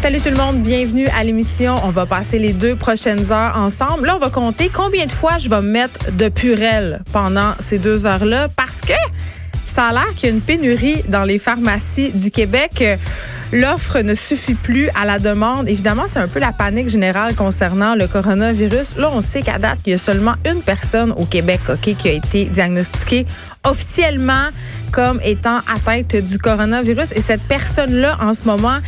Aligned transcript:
Salut 0.00 0.20
tout 0.20 0.30
le 0.30 0.36
monde, 0.36 0.62
bienvenue 0.62 1.08
à 1.08 1.24
l'émission. 1.24 1.74
On 1.82 1.90
va 1.90 2.06
passer 2.06 2.38
les 2.38 2.52
deux 2.52 2.76
prochaines 2.76 3.32
heures 3.32 3.56
ensemble. 3.56 4.06
Là, 4.06 4.14
on 4.14 4.20
va 4.20 4.30
compter 4.30 4.70
combien 4.72 5.06
de 5.06 5.12
fois 5.12 5.38
je 5.38 5.50
vais 5.50 5.60
me 5.60 5.68
mettre 5.68 6.12
de 6.12 6.28
purelle 6.28 7.02
pendant 7.12 7.54
ces 7.58 7.78
deux 7.78 8.06
heures-là 8.06 8.46
parce 8.48 8.80
que 8.80 8.92
ça 9.66 9.86
a 9.86 9.92
l'air 9.92 10.14
qu'il 10.14 10.28
y 10.28 10.32
a 10.32 10.34
une 10.36 10.40
pénurie 10.40 11.02
dans 11.08 11.24
les 11.24 11.38
pharmacies 11.38 12.10
du 12.10 12.30
Québec. 12.30 12.84
L'offre 13.50 14.00
ne 14.00 14.14
suffit 14.14 14.54
plus 14.54 14.88
à 14.94 15.04
la 15.04 15.18
demande. 15.18 15.68
Évidemment, 15.68 16.04
c'est 16.06 16.20
un 16.20 16.28
peu 16.28 16.38
la 16.38 16.52
panique 16.52 16.90
générale 16.90 17.34
concernant 17.34 17.94
le 17.94 18.06
coronavirus. 18.06 18.96
Là, 18.98 19.10
on 19.12 19.20
sait 19.20 19.42
qu'à 19.42 19.58
date, 19.58 19.78
il 19.86 19.90
y 19.90 19.94
a 19.94 19.98
seulement 19.98 20.34
une 20.44 20.62
personne 20.62 21.12
au 21.12 21.24
Québec 21.24 21.60
qui 21.80 22.08
a 22.08 22.12
été 22.12 22.44
diagnostiquée 22.44 23.26
officiellement 23.64 24.50
comme 24.92 25.20
étant 25.24 25.58
atteinte 25.74 26.14
du 26.14 26.38
coronavirus. 26.38 27.12
Et 27.12 27.20
cette 27.20 27.42
personne-là, 27.42 28.18
en 28.20 28.34
ce 28.34 28.44
moment, 28.44 28.78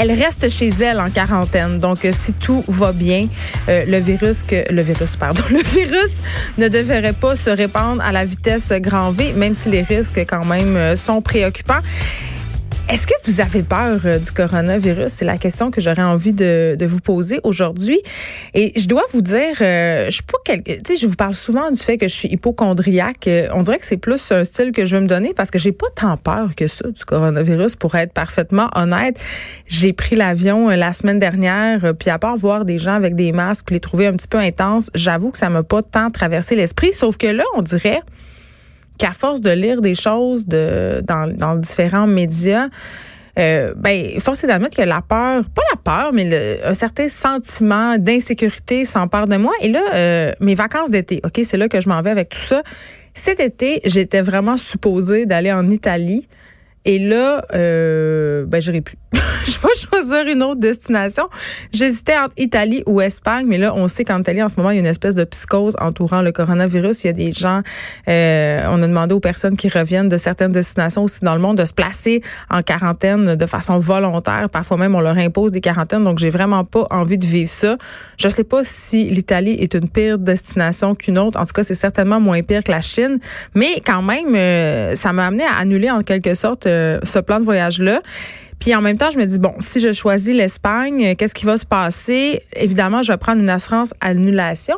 elle 0.00 0.12
reste 0.12 0.48
chez 0.48 0.68
elle 0.80 0.98
en 0.98 1.10
quarantaine. 1.10 1.78
Donc, 1.78 1.98
si 2.10 2.32
tout 2.32 2.64
va 2.66 2.92
bien, 2.92 3.28
euh, 3.68 3.84
le 3.86 3.98
virus 3.98 4.42
que 4.42 4.72
le 4.72 4.80
virus, 4.80 5.16
pardon, 5.16 5.42
le 5.50 5.62
virus 5.62 6.22
ne 6.56 6.68
devrait 6.68 7.12
pas 7.12 7.36
se 7.36 7.50
répandre 7.50 8.02
à 8.02 8.10
la 8.10 8.24
vitesse 8.24 8.72
grand 8.78 9.10
V, 9.10 9.34
même 9.34 9.52
si 9.52 9.68
les 9.68 9.82
risques 9.82 10.24
quand 10.26 10.46
même 10.46 10.74
euh, 10.76 10.96
sont 10.96 11.20
préoccupants. 11.20 11.80
Est-ce 12.90 13.06
que 13.06 13.14
vous 13.24 13.40
avez 13.40 13.62
peur 13.62 14.00
euh, 14.04 14.18
du 14.18 14.32
coronavirus? 14.32 15.12
C'est 15.12 15.24
la 15.24 15.38
question 15.38 15.70
que 15.70 15.80
j'aurais 15.80 16.02
envie 16.02 16.32
de, 16.32 16.76
vous 16.80 16.98
poser 16.98 17.38
aujourd'hui. 17.44 18.00
Et 18.52 18.72
je 18.74 18.88
dois 18.88 19.04
vous 19.12 19.20
dire, 19.20 19.54
euh, 19.60 20.06
je 20.06 20.10
suis 20.10 20.24
pas 20.24 20.38
tu 20.52 20.74
sais, 20.84 20.96
je 20.96 21.06
vous 21.06 21.14
parle 21.14 21.36
souvent 21.36 21.70
du 21.70 21.78
fait 21.78 21.98
que 21.98 22.08
je 22.08 22.12
suis 22.12 22.28
hypochondriaque. 22.28 23.28
Euh, 23.28 23.46
on 23.54 23.62
dirait 23.62 23.78
que 23.78 23.86
c'est 23.86 23.96
plus 23.96 24.32
un 24.32 24.42
style 24.42 24.72
que 24.72 24.86
je 24.86 24.96
veux 24.96 25.02
me 25.02 25.06
donner 25.06 25.34
parce 25.34 25.52
que 25.52 25.58
j'ai 25.58 25.70
pas 25.70 25.86
tant 25.94 26.16
peur 26.16 26.56
que 26.56 26.66
ça 26.66 26.88
du 26.88 27.04
coronavirus 27.04 27.76
pour 27.76 27.94
être 27.94 28.12
parfaitement 28.12 28.68
honnête. 28.74 29.16
J'ai 29.68 29.92
pris 29.92 30.16
l'avion 30.16 30.68
la 30.70 30.92
semaine 30.92 31.20
dernière, 31.20 31.94
puis 31.96 32.10
à 32.10 32.18
part 32.18 32.36
voir 32.36 32.64
des 32.64 32.78
gens 32.78 32.94
avec 32.94 33.14
des 33.14 33.30
masques 33.30 33.66
puis 33.66 33.74
les 33.74 33.80
trouver 33.80 34.08
un 34.08 34.14
petit 34.14 34.26
peu 34.26 34.38
intenses, 34.38 34.90
j'avoue 34.96 35.30
que 35.30 35.38
ça 35.38 35.48
m'a 35.48 35.62
pas 35.62 35.84
tant 35.84 36.10
traversé 36.10 36.56
l'esprit. 36.56 36.92
Sauf 36.92 37.18
que 37.18 37.28
là, 37.28 37.44
on 37.54 37.62
dirait 37.62 38.00
qu'à 39.00 39.12
force 39.12 39.40
de 39.40 39.50
lire 39.50 39.80
des 39.80 39.94
choses 39.94 40.46
de, 40.46 41.02
dans, 41.02 41.26
dans 41.34 41.56
différents 41.56 42.06
médias, 42.06 42.68
euh, 43.38 43.72
ben, 43.74 44.20
force 44.20 44.44
est 44.44 44.46
d'admettre 44.46 44.76
que 44.76 44.82
la 44.82 45.00
peur, 45.00 45.42
pas 45.48 45.62
la 45.70 45.78
peur, 45.82 46.12
mais 46.12 46.60
un 46.62 46.74
certain 46.74 47.08
sentiment 47.08 47.96
d'insécurité 47.96 48.84
s'empare 48.84 49.26
de 49.26 49.36
moi. 49.36 49.52
Et 49.62 49.68
là, 49.68 49.82
euh, 49.94 50.32
mes 50.40 50.54
vacances 50.54 50.90
d'été, 50.90 51.22
OK, 51.24 51.40
c'est 51.44 51.56
là 51.56 51.68
que 51.68 51.80
je 51.80 51.88
m'en 51.88 52.02
vais 52.02 52.10
avec 52.10 52.28
tout 52.28 52.40
ça. 52.40 52.62
Cet 53.14 53.40
été, 53.40 53.80
j'étais 53.86 54.20
vraiment 54.20 54.58
supposée 54.58 55.24
d'aller 55.24 55.52
en 55.52 55.66
Italie. 55.68 56.28
Et 56.86 56.98
là, 56.98 57.44
euh, 57.54 58.46
ben, 58.46 58.60
j'aurais 58.60 58.80
pu. 58.80 58.94
je 59.12 59.58
vais 59.60 59.74
choisir 59.74 60.26
une 60.32 60.42
autre 60.42 60.60
destination. 60.60 61.28
J'hésitais 61.74 62.16
entre 62.16 62.32
Italie 62.38 62.82
ou 62.86 63.02
Espagne, 63.02 63.44
mais 63.46 63.58
là, 63.58 63.74
on 63.74 63.86
sait 63.86 64.04
qu'en 64.04 64.20
Italie, 64.20 64.42
en 64.42 64.48
ce 64.48 64.56
moment, 64.56 64.70
il 64.70 64.76
y 64.76 64.78
a 64.78 64.80
une 64.80 64.86
espèce 64.86 65.14
de 65.14 65.24
psychose 65.24 65.74
entourant 65.78 66.22
le 66.22 66.32
coronavirus. 66.32 67.04
Il 67.04 67.06
y 67.08 67.10
a 67.10 67.12
des 67.12 67.32
gens, 67.32 67.60
euh, 68.08 68.66
on 68.70 68.82
a 68.82 68.86
demandé 68.86 69.14
aux 69.14 69.20
personnes 69.20 69.58
qui 69.58 69.68
reviennent 69.68 70.08
de 70.08 70.16
certaines 70.16 70.52
destinations 70.52 71.04
aussi 71.04 71.20
dans 71.20 71.34
le 71.34 71.40
monde 71.40 71.58
de 71.58 71.64
se 71.66 71.74
placer 71.74 72.22
en 72.48 72.60
quarantaine 72.60 73.36
de 73.36 73.46
façon 73.46 73.78
volontaire. 73.78 74.46
Parfois 74.50 74.78
même, 74.78 74.94
on 74.94 75.00
leur 75.00 75.18
impose 75.18 75.52
des 75.52 75.60
quarantaines. 75.60 76.04
Donc, 76.04 76.18
j'ai 76.18 76.30
vraiment 76.30 76.64
pas 76.64 76.86
envie 76.90 77.18
de 77.18 77.26
vivre 77.26 77.50
ça. 77.50 77.76
Je 78.16 78.28
sais 78.28 78.44
pas 78.44 78.64
si 78.64 79.04
l'Italie 79.04 79.56
est 79.60 79.74
une 79.74 79.88
pire 79.88 80.18
destination 80.18 80.94
qu'une 80.94 81.18
autre. 81.18 81.38
En 81.38 81.44
tout 81.44 81.52
cas, 81.52 81.64
c'est 81.64 81.74
certainement 81.74 82.20
moins 82.20 82.42
pire 82.42 82.64
que 82.64 82.72
la 82.72 82.80
Chine. 82.80 83.18
Mais 83.54 83.80
quand 83.84 84.02
même, 84.02 84.34
euh, 84.34 84.94
ça 84.94 85.12
m'a 85.12 85.26
amené 85.26 85.44
à 85.44 85.58
annuler 85.60 85.90
en 85.90 86.02
quelque 86.02 86.34
sorte 86.34 86.69
euh, 86.70 86.98
ce 87.02 87.18
plan 87.18 87.40
de 87.40 87.44
voyage-là. 87.44 88.00
Puis 88.58 88.74
en 88.74 88.82
même 88.82 88.98
temps, 88.98 89.10
je 89.10 89.18
me 89.18 89.24
dis, 89.24 89.38
bon, 89.38 89.54
si 89.58 89.80
je 89.80 89.92
choisis 89.92 90.34
l'Espagne, 90.34 91.04
euh, 91.04 91.14
qu'est-ce 91.16 91.34
qui 91.34 91.46
va 91.46 91.56
se 91.56 91.64
passer? 91.64 92.42
Évidemment, 92.54 93.02
je 93.02 93.10
vais 93.10 93.18
prendre 93.18 93.40
une 93.40 93.48
assurance 93.48 93.94
annulation. 94.00 94.76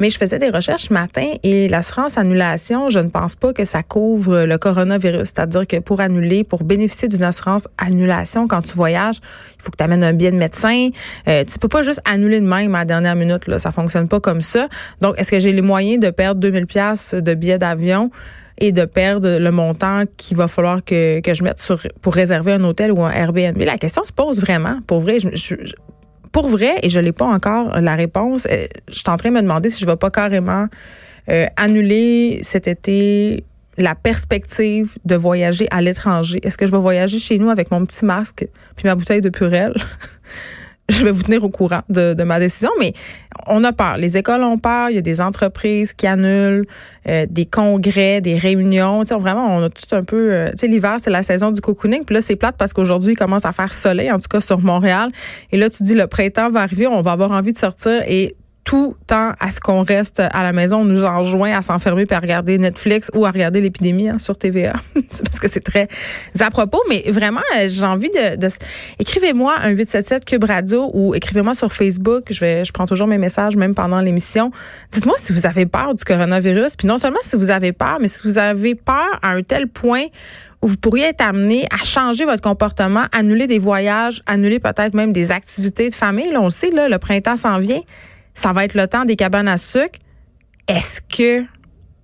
Mais 0.00 0.08
je 0.08 0.16
faisais 0.16 0.38
des 0.38 0.48
recherches 0.48 0.84
ce 0.84 0.92
matin 0.94 1.34
et 1.42 1.68
l'assurance 1.68 2.16
annulation, 2.16 2.88
je 2.88 2.98
ne 3.00 3.10
pense 3.10 3.34
pas 3.34 3.52
que 3.52 3.64
ça 3.64 3.82
couvre 3.82 4.44
le 4.44 4.56
coronavirus. 4.56 5.28
C'est-à-dire 5.28 5.66
que 5.66 5.76
pour 5.76 6.00
annuler, 6.00 6.42
pour 6.42 6.64
bénéficier 6.64 7.06
d'une 7.06 7.22
assurance 7.22 7.68
annulation 7.76 8.48
quand 8.48 8.62
tu 8.62 8.72
voyages, 8.72 9.16
il 9.58 9.62
faut 9.62 9.70
que 9.70 9.76
tu 9.76 9.84
amènes 9.84 10.02
un 10.02 10.14
billet 10.14 10.30
de 10.30 10.38
médecin. 10.38 10.88
Euh, 11.28 11.44
tu 11.44 11.58
peux 11.58 11.68
pas 11.68 11.82
juste 11.82 12.00
annuler 12.06 12.40
de 12.40 12.46
même 12.46 12.74
à 12.74 12.78
la 12.78 12.84
dernière 12.86 13.14
minute. 13.14 13.46
Là. 13.46 13.58
Ça 13.58 13.72
fonctionne 13.72 14.08
pas 14.08 14.20
comme 14.20 14.40
ça. 14.40 14.68
Donc, 15.02 15.20
est-ce 15.20 15.30
que 15.30 15.38
j'ai 15.38 15.52
les 15.52 15.60
moyens 15.60 16.00
de 16.00 16.08
perdre 16.08 16.40
2000 16.40 16.66
pièces 16.66 17.14
de 17.14 17.34
billets 17.34 17.58
d'avion? 17.58 18.08
Et 18.60 18.72
de 18.72 18.84
perdre 18.84 19.38
le 19.38 19.50
montant 19.50 20.04
qu'il 20.16 20.36
va 20.36 20.48
falloir 20.48 20.84
que, 20.84 21.20
que 21.20 21.34
je 21.34 21.42
mette 21.42 21.58
sur 21.58 21.80
pour 22.02 22.14
réserver 22.14 22.52
un 22.52 22.64
hôtel 22.64 22.92
ou 22.92 23.02
un 23.02 23.10
Airbnb. 23.10 23.56
La 23.58 23.78
question 23.78 24.04
se 24.04 24.12
pose 24.12 24.40
vraiment. 24.40 24.78
Pour 24.86 25.00
vrai, 25.00 25.18
je, 25.18 25.54
pour 26.32 26.46
vrai, 26.48 26.74
et 26.82 26.88
je 26.88 27.00
n'ai 27.00 27.12
pas 27.12 27.26
encore 27.26 27.80
la 27.80 27.94
réponse, 27.94 28.46
euh, 28.50 28.66
je 28.88 28.98
suis 28.98 29.10
en 29.10 29.16
train 29.16 29.30
de 29.30 29.34
me 29.34 29.42
demander 29.42 29.70
si 29.70 29.80
je 29.80 29.86
ne 29.86 29.90
vais 29.90 29.96
pas 29.96 30.10
carrément 30.10 30.66
euh, 31.28 31.46
annuler 31.56 32.40
cet 32.42 32.68
été 32.68 33.44
la 33.76 33.94
perspective 33.94 34.98
de 35.04 35.14
voyager 35.16 35.66
à 35.70 35.80
l'étranger. 35.80 36.40
Est-ce 36.42 36.58
que 36.58 36.66
je 36.66 36.72
vais 36.72 36.78
voyager 36.78 37.18
chez 37.18 37.38
nous 37.38 37.50
avec 37.50 37.70
mon 37.70 37.84
petit 37.84 38.04
masque 38.04 38.46
puis 38.76 38.86
ma 38.86 38.94
bouteille 38.94 39.20
de 39.20 39.30
purelle? 39.30 39.74
je 40.90 41.04
vais 41.04 41.10
vous 41.10 41.22
tenir 41.22 41.44
au 41.44 41.48
courant 41.48 41.82
de, 41.88 42.14
de, 42.14 42.22
ma 42.24 42.38
décision, 42.38 42.70
mais 42.78 42.92
on 43.46 43.62
a 43.64 43.72
peur. 43.72 43.96
Les 43.96 44.16
écoles 44.16 44.42
ont 44.42 44.58
peur. 44.58 44.90
Il 44.90 44.96
y 44.96 44.98
a 44.98 45.02
des 45.02 45.20
entreprises 45.20 45.92
qui 45.92 46.06
annulent, 46.06 46.66
euh, 47.08 47.26
des 47.28 47.46
congrès, 47.46 48.20
des 48.20 48.36
réunions. 48.36 49.02
Tu 49.04 49.08
sais, 49.08 49.20
vraiment, 49.20 49.56
on 49.56 49.62
a 49.62 49.70
tout 49.70 49.94
un 49.94 50.02
peu. 50.02 50.32
Euh, 50.32 50.50
tu 50.50 50.58
sais, 50.58 50.68
l'hiver, 50.68 50.96
c'est 51.00 51.10
la 51.10 51.22
saison 51.22 51.50
du 51.50 51.60
cocooning. 51.60 52.04
Puis 52.04 52.14
là, 52.14 52.22
c'est 52.22 52.36
plate 52.36 52.56
parce 52.58 52.72
qu'aujourd'hui, 52.72 53.12
il 53.12 53.16
commence 53.16 53.44
à 53.44 53.52
faire 53.52 53.72
soleil, 53.72 54.10
en 54.10 54.18
tout 54.18 54.28
cas 54.28 54.40
sur 54.40 54.58
Montréal. 54.58 55.10
Et 55.52 55.56
là, 55.56 55.70
tu 55.70 55.82
dis, 55.82 55.94
le 55.94 56.06
printemps 56.06 56.50
va 56.50 56.60
arriver, 56.60 56.86
on 56.86 57.02
va 57.02 57.12
avoir 57.12 57.30
envie 57.32 57.52
de 57.52 57.58
sortir 57.58 58.02
et 58.06 58.36
tout 58.64 58.94
temps 59.06 59.32
à 59.40 59.50
ce 59.50 59.60
qu'on 59.60 59.82
reste 59.82 60.20
à 60.20 60.42
la 60.42 60.52
maison. 60.52 60.78
On 60.78 60.84
nous 60.84 61.04
enjoint 61.04 61.56
à 61.56 61.62
s'enfermer 61.62 62.04
puis 62.04 62.16
à 62.16 62.20
regarder 62.20 62.58
Netflix 62.58 63.10
ou 63.14 63.24
à 63.24 63.30
regarder 63.30 63.60
l'épidémie 63.60 64.08
hein, 64.08 64.18
sur 64.18 64.36
TVA. 64.36 64.74
parce 64.94 65.40
que 65.40 65.48
c'est 65.48 65.64
très 65.64 65.88
à 66.38 66.50
propos. 66.50 66.80
Mais 66.88 67.04
vraiment, 67.08 67.40
euh, 67.56 67.68
j'ai 67.68 67.84
envie 67.84 68.10
de... 68.10 68.48
Écrivez-moi 68.98 69.54
un 69.62 69.70
877 69.70 70.24
Cube 70.24 70.44
Radio 70.44 70.90
ou 70.94 71.14
écrivez-moi 71.14 71.54
sur 71.54 71.72
Facebook. 71.72 72.24
Je 72.30 72.72
prends 72.72 72.86
toujours 72.86 73.06
mes 73.06 73.18
messages, 73.18 73.56
même 73.56 73.74
pendant 73.74 74.00
l'émission. 74.00 74.50
Dites-moi 74.92 75.14
si 75.18 75.32
vous 75.32 75.46
avez 75.46 75.66
peur 75.66 75.94
du 75.94 76.04
coronavirus. 76.04 76.76
Puis 76.76 76.86
non 76.86 76.98
seulement 76.98 77.20
si 77.22 77.36
vous 77.36 77.50
avez 77.50 77.72
peur, 77.72 77.98
mais 78.00 78.08
si 78.08 78.22
vous 78.24 78.38
avez 78.38 78.74
peur 78.74 79.18
à 79.22 79.30
un 79.30 79.42
tel 79.42 79.68
point 79.68 80.06
où 80.62 80.66
vous 80.66 80.76
pourriez 80.76 81.06
être 81.06 81.22
amené 81.22 81.66
à 81.72 81.82
changer 81.84 82.24
votre 82.24 82.42
comportement, 82.42 83.04
annuler 83.12 83.46
des 83.46 83.58
voyages, 83.58 84.22
annuler 84.26 84.58
peut-être 84.58 84.94
même 84.94 85.12
des 85.12 85.32
activités 85.32 85.88
de 85.88 85.94
famille. 85.94 86.30
Là, 86.30 86.40
on 86.40 86.44
le 86.44 86.50
sait, 86.50 86.70
le 86.70 86.98
printemps 86.98 87.36
s'en 87.36 87.58
vient 87.58 87.80
ça 88.34 88.52
va 88.52 88.64
être 88.64 88.74
le 88.74 88.86
temps 88.86 89.04
des 89.04 89.16
cabanes 89.16 89.48
à 89.48 89.58
sucre. 89.58 89.98
Est-ce 90.68 91.00
que 91.00 91.44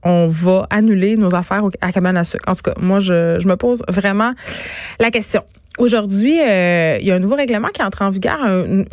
on 0.03 0.29
va 0.29 0.67
annuler 0.71 1.17
nos 1.17 1.35
affaires 1.35 1.65
à 1.81 1.93
cabane 1.93 2.17
à 2.17 2.25
sucre? 2.25 2.45
En 2.47 2.55
tout 2.55 2.63
cas, 2.63 2.75
moi, 2.81 3.01
je, 3.01 3.47
me 3.47 3.57
pose 3.57 3.83
vraiment 3.89 4.33
la 5.01 5.11
question. 5.11 5.43
Aujourd'hui, 5.79 6.41
euh, 6.41 6.97
il 7.01 7.07
y 7.07 7.11
a 7.11 7.17
un 7.17 7.19
nouveau 7.19 7.35
règlement 7.35 7.69
qui 7.69 7.83
entre 7.83 8.01
en 8.01 8.09
vigueur, 8.09 8.39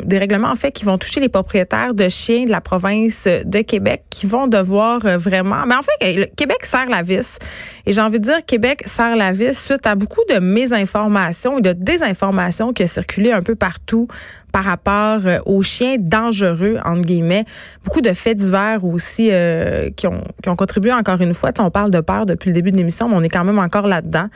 des 0.04 0.18
règlements 0.18 0.50
en 0.50 0.56
fait 0.56 0.70
qui 0.70 0.84
vont 0.84 0.98
toucher 0.98 1.18
les 1.18 1.30
propriétaires 1.30 1.94
de 1.94 2.10
chiens 2.10 2.44
de 2.44 2.50
la 2.50 2.60
province 2.60 3.26
de 3.26 3.62
Québec 3.62 4.04
qui 4.10 4.26
vont 4.26 4.48
devoir 4.48 5.00
euh, 5.06 5.16
vraiment. 5.16 5.64
Mais 5.66 5.76
en 5.76 5.80
fait, 5.82 6.30
Québec 6.36 6.58
serre 6.62 6.90
la 6.90 7.00
vis. 7.00 7.38
Et 7.86 7.92
j'ai 7.92 8.02
envie 8.02 8.18
de 8.18 8.24
dire 8.24 8.44
Québec 8.44 8.82
serre 8.84 9.16
la 9.16 9.32
vis 9.32 9.58
suite 9.58 9.86
à 9.86 9.94
beaucoup 9.94 10.20
de 10.28 10.40
mésinformations 10.40 11.58
et 11.58 11.62
de 11.62 11.72
désinformations 11.72 12.74
qui 12.74 12.82
ont 12.82 13.32
un 13.32 13.42
peu 13.42 13.54
partout 13.54 14.06
par 14.54 14.62
rapport 14.62 15.26
euh, 15.26 15.40
aux 15.46 15.62
chiens 15.62 15.96
dangereux, 15.98 16.78
entre 16.84 17.00
guillemets. 17.00 17.44
Beaucoup 17.84 18.00
de 18.00 18.12
faits 18.12 18.38
divers 18.38 18.84
aussi 18.84 19.30
euh, 19.32 19.90
qui, 19.96 20.06
ont, 20.06 20.22
qui 20.44 20.48
ont 20.48 20.54
contribué 20.54 20.92
encore 20.92 21.20
une 21.20 21.34
fois. 21.34 21.50
on 21.58 21.72
parle 21.72 21.90
de 21.90 21.98
peur 21.98 22.24
depuis 22.24 22.50
le 22.50 22.54
début 22.54 22.70
de 22.70 22.76
l'émission, 22.76 23.08
mais 23.08 23.16
on 23.16 23.22
est 23.24 23.28
quand 23.28 23.42
même 23.42 23.58
encore 23.58 23.88
là-dedans. 23.88 24.28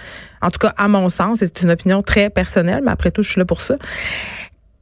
En 0.42 0.50
tout 0.50 0.58
cas, 0.58 0.74
à 0.76 0.88
mon 0.88 1.08
sens, 1.08 1.38
c'est 1.38 1.62
une 1.62 1.70
opinion 1.70 2.02
très 2.02 2.30
personnelle, 2.30 2.82
mais 2.84 2.90
après 2.90 3.12
tout, 3.12 3.22
je 3.22 3.30
suis 3.30 3.38
là 3.38 3.44
pour 3.44 3.60
ça 3.60 3.76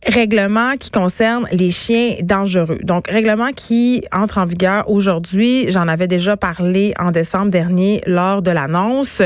règlement 0.07 0.77
qui 0.77 0.91
concerne 0.91 1.47
les 1.53 1.71
chiens 1.71 2.15
dangereux. 2.23 2.79
Donc, 2.83 3.09
règlement 3.09 3.51
qui 3.55 4.05
entre 4.13 4.39
en 4.39 4.45
vigueur 4.45 4.89
aujourd'hui. 4.89 5.71
J'en 5.71 5.89
avais 5.89 6.07
déjà 6.07 6.37
parlé 6.37 6.95
en 6.99 7.11
décembre 7.11 7.51
dernier 7.51 8.01
lors 8.07 8.43
de 8.43 8.51
l'annonce. 8.51 9.23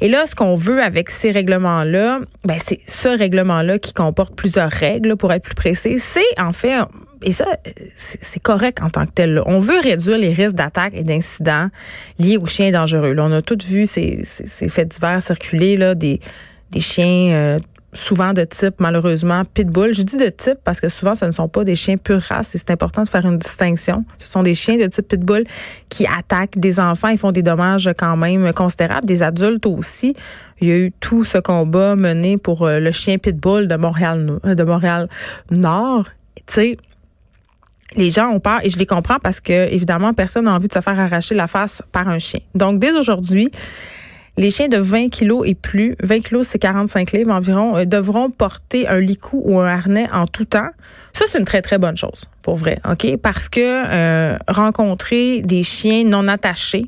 Et 0.00 0.08
là, 0.08 0.26
ce 0.26 0.34
qu'on 0.34 0.54
veut 0.54 0.82
avec 0.82 1.10
ces 1.10 1.30
règlements-là, 1.30 2.20
ben, 2.44 2.56
c'est 2.58 2.80
ce 2.86 3.08
règlement-là 3.08 3.78
qui 3.78 3.92
comporte 3.92 4.34
plusieurs 4.34 4.70
règles, 4.70 5.16
pour 5.16 5.32
être 5.32 5.42
plus 5.42 5.54
précis. 5.54 5.98
C'est 5.98 6.40
en 6.40 6.52
fait 6.52 6.76
et 7.22 7.32
ça, 7.32 7.46
c'est 7.96 8.40
correct 8.40 8.80
en 8.80 8.90
tant 8.90 9.04
que 9.04 9.10
tel. 9.10 9.42
On 9.46 9.58
veut 9.58 9.80
réduire 9.80 10.18
les 10.18 10.32
risques 10.32 10.54
d'attaques 10.54 10.94
et 10.94 11.02
d'incidents 11.02 11.68
liés 12.18 12.36
aux 12.36 12.46
chiens 12.46 12.70
dangereux. 12.70 13.12
Là, 13.12 13.24
on 13.24 13.32
a 13.32 13.42
tous 13.42 13.64
vu 13.66 13.86
ces, 13.86 14.22
faits 14.24 14.88
divers 14.88 15.20
circuler, 15.20 15.76
là, 15.76 15.96
des, 15.96 16.20
des 16.70 16.80
chiens 16.80 17.32
euh, 17.32 17.58
souvent 17.92 18.32
de 18.32 18.44
type, 18.44 18.74
malheureusement, 18.78 19.42
pitbull. 19.54 19.94
Je 19.94 20.02
dis 20.02 20.16
de 20.16 20.28
type 20.28 20.58
parce 20.64 20.80
que 20.80 20.88
souvent, 20.88 21.14
ce 21.14 21.24
ne 21.24 21.30
sont 21.30 21.48
pas 21.48 21.64
des 21.64 21.74
chiens 21.74 21.96
pure 21.96 22.20
race 22.20 22.54
et 22.54 22.58
c'est 22.58 22.70
important 22.70 23.02
de 23.02 23.08
faire 23.08 23.24
une 23.24 23.38
distinction. 23.38 24.04
Ce 24.18 24.28
sont 24.28 24.42
des 24.42 24.54
chiens 24.54 24.76
de 24.76 24.86
type 24.86 25.08
pitbull 25.08 25.44
qui 25.88 26.06
attaquent 26.06 26.58
des 26.58 26.80
enfants 26.80 27.08
et 27.08 27.16
font 27.16 27.32
des 27.32 27.42
dommages 27.42 27.90
quand 27.96 28.16
même 28.16 28.52
considérables, 28.52 29.06
des 29.06 29.22
adultes 29.22 29.66
aussi. 29.66 30.14
Il 30.60 30.68
y 30.68 30.72
a 30.72 30.76
eu 30.76 30.92
tout 31.00 31.24
ce 31.24 31.38
combat 31.38 31.96
mené 31.96 32.36
pour 32.36 32.66
euh, 32.66 32.80
le 32.80 32.90
chien 32.90 33.16
pitbull 33.18 33.68
de 33.68 33.76
Montréal, 33.76 34.38
de 34.44 34.62
Montréal 34.64 35.08
Nord. 35.50 36.06
Tu 36.46 36.54
sais, 36.54 36.72
les 37.96 38.10
gens 38.10 38.28
ont 38.28 38.40
peur 38.40 38.58
et 38.62 38.70
je 38.70 38.78
les 38.78 38.86
comprends 38.86 39.18
parce 39.18 39.40
que 39.40 39.72
évidemment 39.72 40.12
personne 40.12 40.44
n'a 40.44 40.54
envie 40.54 40.68
de 40.68 40.72
se 40.72 40.80
faire 40.80 40.98
arracher 40.98 41.34
la 41.34 41.46
face 41.46 41.82
par 41.92 42.08
un 42.08 42.18
chien. 42.18 42.40
Donc 42.54 42.78
dès 42.78 42.92
aujourd'hui, 42.92 43.50
les 44.38 44.50
chiens 44.50 44.68
de 44.68 44.78
20 44.78 45.08
kilos 45.08 45.42
et 45.46 45.54
plus, 45.54 45.96
20 46.02 46.20
kilos 46.20 46.46
c'est 46.46 46.58
45 46.58 47.12
livres 47.12 47.32
environ, 47.32 47.76
euh, 47.76 47.84
devront 47.84 48.30
porter 48.30 48.88
un 48.88 49.00
licou 49.00 49.42
ou 49.44 49.58
un 49.58 49.66
harnais 49.66 50.08
en 50.12 50.26
tout 50.26 50.44
temps. 50.44 50.68
Ça 51.12 51.24
c'est 51.26 51.38
une 51.38 51.44
très 51.44 51.60
très 51.60 51.78
bonne 51.78 51.96
chose 51.96 52.24
pour 52.42 52.56
vrai, 52.56 52.80
ok? 52.88 53.16
Parce 53.16 53.48
que 53.48 53.60
euh, 53.60 54.38
rencontrer 54.46 55.42
des 55.42 55.62
chiens 55.62 56.04
non 56.04 56.28
attachés 56.28 56.86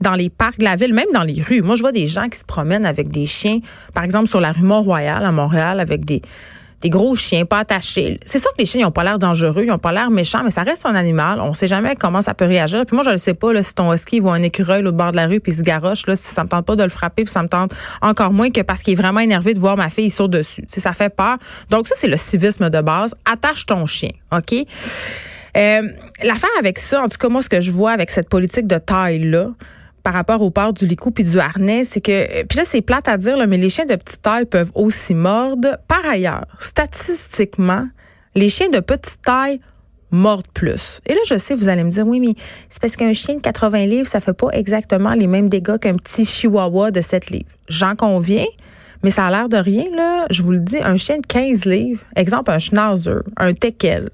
dans 0.00 0.14
les 0.14 0.30
parcs 0.30 0.58
de 0.58 0.64
la 0.64 0.76
ville, 0.76 0.94
même 0.94 1.06
dans 1.14 1.22
les 1.22 1.40
rues. 1.40 1.62
Moi, 1.62 1.76
je 1.76 1.80
vois 1.80 1.92
des 1.92 2.08
gens 2.08 2.28
qui 2.28 2.38
se 2.38 2.44
promènent 2.44 2.84
avec 2.84 3.10
des 3.10 3.26
chiens, 3.26 3.60
par 3.94 4.02
exemple 4.02 4.28
sur 4.28 4.40
la 4.40 4.50
rue 4.50 4.62
Mont-Royal 4.62 5.24
à 5.24 5.32
Montréal, 5.32 5.80
avec 5.80 6.04
des 6.04 6.22
des 6.82 6.90
gros 6.90 7.14
chiens 7.14 7.46
pas 7.46 7.60
attachés. 7.60 8.18
C'est 8.26 8.38
sûr 8.38 8.52
que 8.52 8.58
les 8.58 8.66
chiens 8.66 8.82
ils 8.82 8.84
ont 8.84 8.90
pas 8.90 9.04
l'air 9.04 9.18
dangereux, 9.18 9.64
ils 9.64 9.72
ont 9.72 9.78
pas 9.78 9.92
l'air 9.92 10.10
méchants, 10.10 10.42
mais 10.44 10.50
ça 10.50 10.62
reste 10.62 10.84
un 10.84 10.94
animal. 10.94 11.40
On 11.40 11.54
sait 11.54 11.68
jamais 11.68 11.96
comment 11.96 12.20
ça 12.20 12.34
peut 12.34 12.44
réagir. 12.44 12.84
Puis 12.86 12.94
moi 12.94 13.04
je 13.04 13.10
ne 13.10 13.16
sais 13.16 13.34
pas 13.34 13.52
là, 13.52 13.62
si 13.62 13.74
ton 13.74 13.92
husky 13.92 14.20
voit 14.20 14.34
un 14.34 14.42
écureuil 14.42 14.84
au 14.84 14.92
bord 14.92 15.12
de 15.12 15.16
la 15.16 15.26
rue 15.26 15.40
puis 15.40 15.52
il 15.52 15.56
se 15.56 15.62
garoche 15.62 16.06
là, 16.06 16.16
si 16.16 16.24
ça 16.24 16.44
me 16.44 16.48
tente 16.48 16.66
pas 16.66 16.76
de 16.76 16.82
le 16.82 16.88
frapper, 16.88 17.24
puis 17.24 17.32
ça 17.32 17.42
me 17.42 17.48
tente 17.48 17.72
encore 18.00 18.32
moins 18.32 18.50
que 18.50 18.60
parce 18.60 18.82
qu'il 18.82 18.92
est 18.92 19.00
vraiment 19.00 19.20
énervé 19.20 19.54
de 19.54 19.60
voir 19.60 19.76
ma 19.76 19.90
fille 19.90 20.10
sur 20.10 20.28
dessus. 20.28 20.64
Ça 20.66 20.92
fait 20.92 21.14
peur. 21.14 21.38
Donc 21.70 21.86
ça 21.86 21.94
c'est 21.96 22.08
le 22.08 22.16
civisme 22.16 22.68
de 22.68 22.80
base. 22.80 23.14
Attache 23.30 23.64
ton 23.66 23.86
chien, 23.86 24.10
ok? 24.32 24.54
Euh, 25.56 25.82
L'affaire 26.22 26.50
avec 26.58 26.78
ça, 26.78 27.02
en 27.02 27.08
tout 27.08 27.18
cas 27.18 27.28
moi 27.28 27.42
ce 27.42 27.48
que 27.48 27.60
je 27.60 27.70
vois 27.70 27.92
avec 27.92 28.10
cette 28.10 28.28
politique 28.28 28.66
de 28.66 28.78
taille 28.78 29.30
là 29.30 29.48
par 30.02 30.14
rapport 30.14 30.42
au 30.42 30.50
port 30.50 30.72
du 30.72 30.86
licou 30.86 31.10
puis 31.10 31.24
du 31.24 31.38
harnais, 31.38 31.84
c'est 31.84 32.00
que 32.00 32.42
puis 32.44 32.58
là 32.58 32.64
c'est 32.64 32.80
plate 32.80 33.08
à 33.08 33.16
dire 33.16 33.36
mais 33.46 33.56
les 33.56 33.68
chiens 33.68 33.86
de 33.86 33.94
petite 33.96 34.22
taille 34.22 34.46
peuvent 34.46 34.72
aussi 34.74 35.14
mordre. 35.14 35.78
Par 35.88 36.04
ailleurs, 36.06 36.46
statistiquement, 36.58 37.86
les 38.34 38.48
chiens 38.48 38.68
de 38.68 38.80
petite 38.80 39.22
taille 39.22 39.60
mordent 40.12 40.48
plus. 40.52 41.00
Et 41.06 41.14
là, 41.14 41.20
je 41.26 41.38
sais, 41.38 41.54
vous 41.54 41.68
allez 41.68 41.82
me 41.82 41.90
dire, 41.90 42.06
oui, 42.06 42.20
mais 42.20 42.34
c'est 42.68 42.80
parce 42.80 42.96
qu'un 42.96 43.14
chien 43.14 43.36
de 43.36 43.40
80 43.40 43.86
livres, 43.86 44.06
ça 44.06 44.20
fait 44.20 44.34
pas 44.34 44.48
exactement 44.52 45.12
les 45.12 45.26
mêmes 45.26 45.48
dégâts 45.48 45.78
qu'un 45.78 45.96
petit 45.96 46.24
chihuahua 46.24 46.90
de 46.90 47.00
7 47.00 47.30
livres. 47.30 47.50
J'en 47.68 47.96
conviens, 47.96 48.44
mais 49.02 49.10
ça 49.10 49.26
a 49.26 49.30
l'air 49.30 49.48
de 49.48 49.56
rien, 49.56 49.84
là. 49.94 50.26
Je 50.30 50.42
vous 50.42 50.52
le 50.52 50.60
dis, 50.60 50.78
un 50.78 50.96
chien 50.96 51.18
de 51.18 51.26
15 51.26 51.64
livres, 51.64 52.02
exemple 52.16 52.50
un 52.50 52.58
schnauzer, 52.58 53.22
un 53.36 53.52
teckel, 53.52 54.10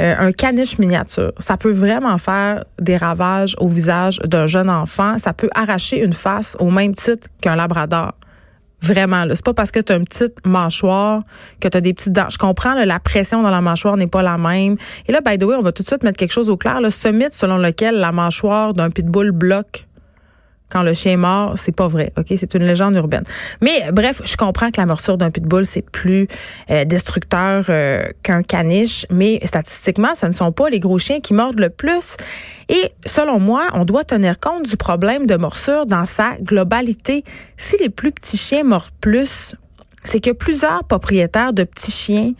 euh, 0.00 0.14
un 0.18 0.32
caniche 0.32 0.78
miniature, 0.78 1.32
ça 1.38 1.56
peut 1.56 1.72
vraiment 1.72 2.18
faire 2.18 2.64
des 2.80 2.96
ravages 2.96 3.54
au 3.58 3.68
visage 3.68 4.18
d'un 4.24 4.46
jeune 4.46 4.70
enfant. 4.70 5.18
Ça 5.18 5.32
peut 5.32 5.50
arracher 5.54 6.02
une 6.02 6.12
face 6.12 6.56
au 6.60 6.70
même 6.70 6.94
titre 6.94 7.28
qu'un 7.40 7.56
labrador. 7.56 8.12
Vraiment, 8.82 9.24
là. 9.24 9.36
C'est 9.36 9.44
pas 9.44 9.54
parce 9.54 9.70
que 9.70 9.78
tu 9.78 9.92
as 9.92 9.96
une 9.96 10.04
petite 10.04 10.44
mâchoire 10.44 11.22
que 11.60 11.68
tu 11.68 11.80
des 11.80 11.94
petites 11.94 12.12
dents. 12.12 12.28
Je 12.28 12.38
comprends, 12.38 12.74
la 12.74 12.98
pression 12.98 13.40
dans 13.42 13.50
la 13.50 13.60
mâchoire 13.60 13.96
n'est 13.96 14.08
pas 14.08 14.22
la 14.22 14.38
même. 14.38 14.76
Et 15.06 15.12
là, 15.12 15.20
by 15.24 15.38
the 15.38 15.44
way, 15.44 15.54
on 15.54 15.62
va 15.62 15.70
tout 15.70 15.84
de 15.84 15.88
suite 15.88 16.02
mettre 16.02 16.18
quelque 16.18 16.32
chose 16.32 16.50
au 16.50 16.56
clair. 16.56 16.80
Là. 16.80 16.90
Ce 16.90 17.06
mythe 17.06 17.32
selon 17.32 17.58
lequel 17.58 17.94
la 17.94 18.10
mâchoire 18.10 18.72
d'un 18.72 18.90
pitbull 18.90 19.30
bloque 19.30 19.86
quand 20.72 20.82
le 20.82 20.94
chien 20.94 21.12
est 21.12 21.16
mort, 21.16 21.52
c'est 21.56 21.76
pas 21.76 21.86
vrai. 21.86 22.12
OK, 22.16 22.26
c'est 22.34 22.54
une 22.54 22.64
légende 22.64 22.94
urbaine. 22.94 23.24
Mais 23.60 23.90
bref, 23.92 24.22
je 24.24 24.36
comprends 24.36 24.70
que 24.70 24.80
la 24.80 24.86
morsure 24.86 25.18
d'un 25.18 25.30
pitbull 25.30 25.66
c'est 25.66 25.82
plus 25.82 26.26
euh, 26.70 26.86
destructeur 26.86 27.66
euh, 27.68 28.02
qu'un 28.22 28.42
caniche, 28.42 29.04
mais 29.10 29.38
statistiquement, 29.44 30.14
ce 30.14 30.26
ne 30.26 30.32
sont 30.32 30.50
pas 30.50 30.70
les 30.70 30.78
gros 30.78 30.98
chiens 30.98 31.20
qui 31.20 31.34
mordent 31.34 31.60
le 31.60 31.68
plus. 31.68 32.16
Et 32.70 32.90
selon 33.04 33.38
moi, 33.38 33.68
on 33.74 33.84
doit 33.84 34.04
tenir 34.04 34.40
compte 34.40 34.64
du 34.64 34.76
problème 34.78 35.26
de 35.26 35.36
morsure 35.36 35.84
dans 35.84 36.06
sa 36.06 36.36
globalité. 36.40 37.24
Si 37.58 37.76
les 37.78 37.90
plus 37.90 38.12
petits 38.12 38.38
chiens 38.38 38.64
mordent 38.64 38.88
plus, 39.00 39.54
c'est 40.04 40.20
que 40.20 40.30
plusieurs 40.30 40.84
propriétaires 40.84 41.52
de 41.52 41.64
petits 41.64 41.92
chiens 41.92 42.32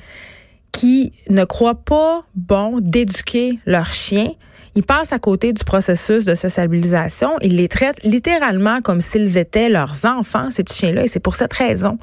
qui 0.72 1.12
ne 1.28 1.44
croient 1.44 1.84
pas 1.84 2.24
bon 2.34 2.78
d'éduquer 2.80 3.58
leurs 3.66 3.92
chiens 3.92 4.32
ils 4.74 4.82
passent 4.82 5.12
à 5.12 5.18
côté 5.18 5.52
du 5.52 5.64
processus 5.64 6.24
de 6.24 6.34
socialisation. 6.34 7.30
Ils 7.42 7.56
les 7.56 7.68
traitent 7.68 8.02
littéralement 8.04 8.80
comme 8.80 9.00
s'ils 9.00 9.36
étaient 9.36 9.68
leurs 9.68 10.04
enfants, 10.06 10.50
ces 10.50 10.64
petits 10.64 10.78
chiens-là. 10.78 11.04
Et 11.04 11.08
c'est 11.08 11.20
pour 11.20 11.36
cette 11.36 11.52
raison 11.52 11.98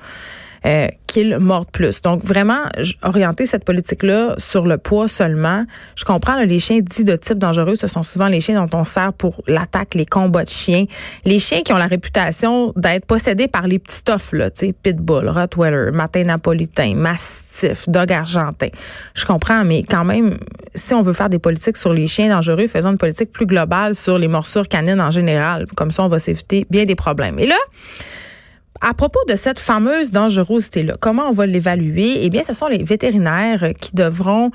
euh, 0.66 0.88
qu'ils 1.08 1.38
mordent 1.38 1.72
plus. 1.72 2.02
Donc 2.02 2.24
vraiment 2.24 2.64
orienter 3.02 3.46
cette 3.46 3.66
politique-là 3.66 4.36
sur 4.38 4.66
le 4.68 4.78
poids 4.78 5.08
seulement. 5.08 5.66
Je 5.96 6.06
comprends 6.06 6.42
les 6.44 6.60
chiens 6.60 6.80
dits 6.82 7.04
de 7.04 7.16
type 7.16 7.40
dangereux, 7.40 7.76
ce 7.76 7.88
sont 7.88 8.04
souvent 8.04 8.28
les 8.28 8.42
chiens 8.42 8.64
dont 8.64 8.78
on 8.78 8.84
sert 8.84 9.14
pour 9.14 9.42
l'attaque, 9.48 9.96
les 9.96 10.06
combats 10.06 10.44
de 10.44 10.50
chiens, 10.50 10.86
les 11.26 11.40
chiens 11.40 11.62
qui 11.62 11.74
ont 11.74 11.78
la 11.78 11.88
réputation 11.88 12.74
d'être 12.76 13.06
possédés 13.06 13.48
par 13.48 13.68
les 13.68 13.80
petits 13.80 14.04
toffs 14.04 14.34
là, 14.34 14.52
tu 14.52 14.68
sais, 14.68 14.74
pitbull, 14.74 15.28
rottweiler, 15.30 15.92
matin 15.92 16.24
napolitain, 16.26 16.94
mastiff, 16.96 17.90
dog 17.90 18.12
argentin. 18.12 18.70
Je 19.16 19.26
comprends, 19.26 19.64
mais 19.64 19.84
quand 19.84 20.06
même, 20.06 20.38
si 20.76 20.94
on 20.94 21.02
veut 21.02 21.14
faire 21.14 21.30
des 21.30 21.40
politiques 21.40 21.78
sur 21.78 21.94
les 21.94 22.08
chiens 22.08 22.30
dangereux, 22.30 22.68
faisons 22.68 22.92
une 22.92 22.98
politique 22.98 23.32
plus 23.32 23.46
globale 23.46 23.96
sur 23.96 24.18
les 24.18 24.28
morsures 24.28 24.68
canines 24.68 25.02
en 25.02 25.12
général. 25.12 25.66
Comme 25.76 25.92
ça, 25.92 26.04
on 26.04 26.08
va 26.08 26.20
s'éviter 26.20 26.66
bien 26.70 26.86
des 26.86 26.96
problèmes. 26.96 27.40
Et 27.40 27.48
là 27.48 27.58
à 28.81 28.94
propos 28.94 29.20
de 29.28 29.36
cette 29.36 29.60
fameuse 29.60 30.12
dangerosité-là, 30.12 30.96
comment 31.00 31.28
on 31.30 31.31
va 31.31 31.46
l'évaluer? 31.46 32.24
Eh 32.24 32.30
bien, 32.30 32.44
ce 32.44 32.54
sont 32.54 32.68
les 32.68 32.84
vétérinaires 32.84 33.72
qui 33.80 33.96
devront, 33.96 34.52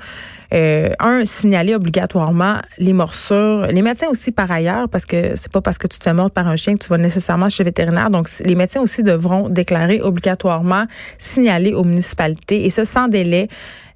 euh, 0.53 0.89
un, 0.99 1.25
signaler 1.25 1.75
obligatoirement 1.75 2.55
les 2.77 2.93
morsures. 2.93 3.67
Les 3.67 3.81
médecins 3.81 4.07
aussi, 4.07 4.31
par 4.31 4.51
ailleurs, 4.51 4.89
parce 4.89 5.05
que 5.05 5.33
c'est 5.35 5.51
pas 5.51 5.61
parce 5.61 5.77
que 5.77 5.87
tu 5.87 5.99
te 5.99 6.09
mordre 6.09 6.31
par 6.31 6.47
un 6.47 6.55
chien 6.55 6.73
que 6.75 6.83
tu 6.83 6.89
vas 6.89 6.97
nécessairement 6.97 7.49
chez 7.49 7.63
le 7.63 7.69
vétérinaire. 7.69 8.09
Donc, 8.09 8.27
les 8.43 8.55
médecins 8.55 8.81
aussi 8.81 9.03
devront 9.03 9.49
déclarer 9.49 10.01
obligatoirement, 10.01 10.85
signaler 11.17 11.73
aux 11.73 11.83
municipalités, 11.83 12.65
et 12.65 12.69
ce, 12.69 12.83
sans 12.83 13.07
délai, 13.07 13.47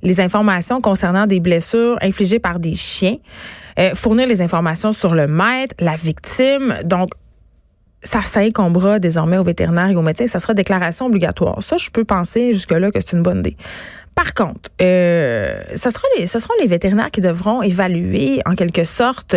les 0.01 0.21
informations 0.21 0.81
concernant 0.81 1.25
des 1.25 1.39
blessures 1.39 1.97
infligées 2.01 2.39
par 2.39 2.59
des 2.59 2.75
chiens. 2.75 3.17
Euh, 3.79 3.91
fournir 3.95 4.27
les 4.27 4.41
informations 4.41 4.91
sur 4.91 5.13
le 5.13 5.27
maître, 5.27 5.75
la 5.79 5.95
victime. 5.95 6.75
Donc, 6.83 7.11
ça 8.01 8.21
s'incombera 8.21 8.99
désormais 8.99 9.37
aux 9.37 9.43
vétérinaires 9.43 9.89
et 9.89 9.95
aux 9.95 10.01
médecins. 10.01 10.27
Ça 10.27 10.39
sera 10.39 10.53
déclaration 10.53 11.07
obligatoire. 11.07 11.61
Ça, 11.61 11.77
je 11.77 11.89
peux 11.89 12.05
penser 12.05 12.53
jusque-là 12.53 12.91
que 12.91 12.99
c'est 13.01 13.15
une 13.15 13.23
bonne 13.23 13.39
idée. 13.39 13.57
Par 14.15 14.33
contre, 14.33 14.69
euh, 14.81 15.61
ce, 15.75 15.89
sera 15.89 16.07
les, 16.17 16.27
seront 16.27 16.53
les 16.61 16.67
vétérinaires 16.67 17.11
qui 17.11 17.21
devront 17.21 17.61
évaluer, 17.61 18.41
en 18.45 18.55
quelque 18.55 18.83
sorte, 18.83 19.35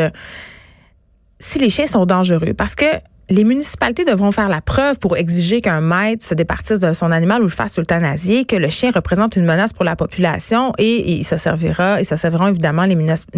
si 1.38 1.58
les 1.58 1.70
chiens 1.70 1.86
sont 1.86 2.06
dangereux. 2.06 2.54
Parce 2.54 2.74
que 2.74 2.86
les 3.30 3.44
municipalités 3.44 4.04
devront 4.04 4.30
faire 4.30 4.48
la 4.48 4.60
preuve 4.60 4.98
pour 4.98 5.16
exiger 5.16 5.60
qu'un 5.60 5.80
maître 5.80 6.24
se 6.24 6.34
départisse 6.34 6.80
de 6.80 6.92
son 6.92 7.10
animal 7.12 7.40
ou 7.40 7.44
le 7.44 7.50
fasse 7.50 7.78
euthanasier, 7.78 8.44
que 8.44 8.56
le 8.56 8.68
chien 8.68 8.90
représente 8.92 9.36
une 9.36 9.44
menace 9.44 9.72
pour 9.72 9.84
la 9.84 9.96
population 9.96 10.72
et, 10.78 11.12
il 11.12 11.24
se 11.24 11.36
servira, 11.36 12.00
et 12.00 12.04
ça 12.04 12.16
serviront 12.16 12.48
évidemment 12.48 12.84
les 12.84 12.96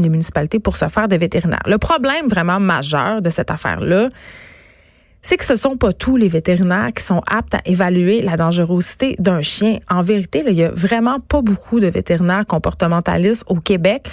municipalités 0.09 0.59
pour 0.59 0.77
se 0.77 0.89
faire 0.89 1.09
des 1.09 1.19
vétérinaires. 1.19 1.63
Le 1.67 1.79
problème 1.79 2.27
vraiment 2.29 2.59
majeur 2.59 3.23
de 3.23 3.31
cette 3.31 3.51
affaire-là, 3.51 4.09
c'est 5.25 5.39
que 5.39 5.45
ce 5.45 5.57
sont 5.57 5.79
pas 5.79 5.95
tous 5.95 6.19
les 6.19 6.29
vétérinaires 6.29 6.93
qui 6.95 7.03
sont 7.03 7.23
aptes 7.27 7.55
à 7.55 7.61
évaluer 7.65 8.21
la 8.21 8.37
dangerosité 8.37 9.17
d'un 9.19 9.41
chien. 9.41 9.79
En 9.91 10.03
vérité, 10.03 10.45
il 10.47 10.53
y 10.53 10.65
a 10.65 10.71
vraiment 10.71 11.19
pas 11.19 11.41
beaucoup 11.41 11.81
de 11.81 11.87
vétérinaires 11.87 12.47
comportementalistes 12.47 13.45
au 13.49 13.57
Québec. 13.57 14.07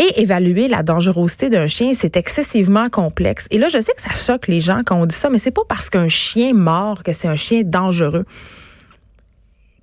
Et 0.00 0.22
évaluer 0.22 0.68
la 0.68 0.82
dangerosité 0.82 1.50
d'un 1.50 1.66
chien, 1.66 1.92
c'est 1.92 2.16
excessivement 2.16 2.88
complexe. 2.88 3.46
Et 3.50 3.58
là, 3.58 3.68
je 3.68 3.80
sais 3.80 3.92
que 3.92 4.00
ça 4.00 4.14
choque 4.14 4.46
les 4.46 4.60
gens 4.60 4.78
quand 4.86 4.96
on 4.96 5.06
dit 5.06 5.14
ça, 5.14 5.28
mais 5.28 5.38
c'est 5.38 5.50
pas 5.50 5.64
parce 5.68 5.90
qu'un 5.90 6.08
chien 6.08 6.54
mord 6.54 7.02
que 7.02 7.12
c'est 7.12 7.28
un 7.28 7.34
chien 7.34 7.62
dangereux. 7.64 8.24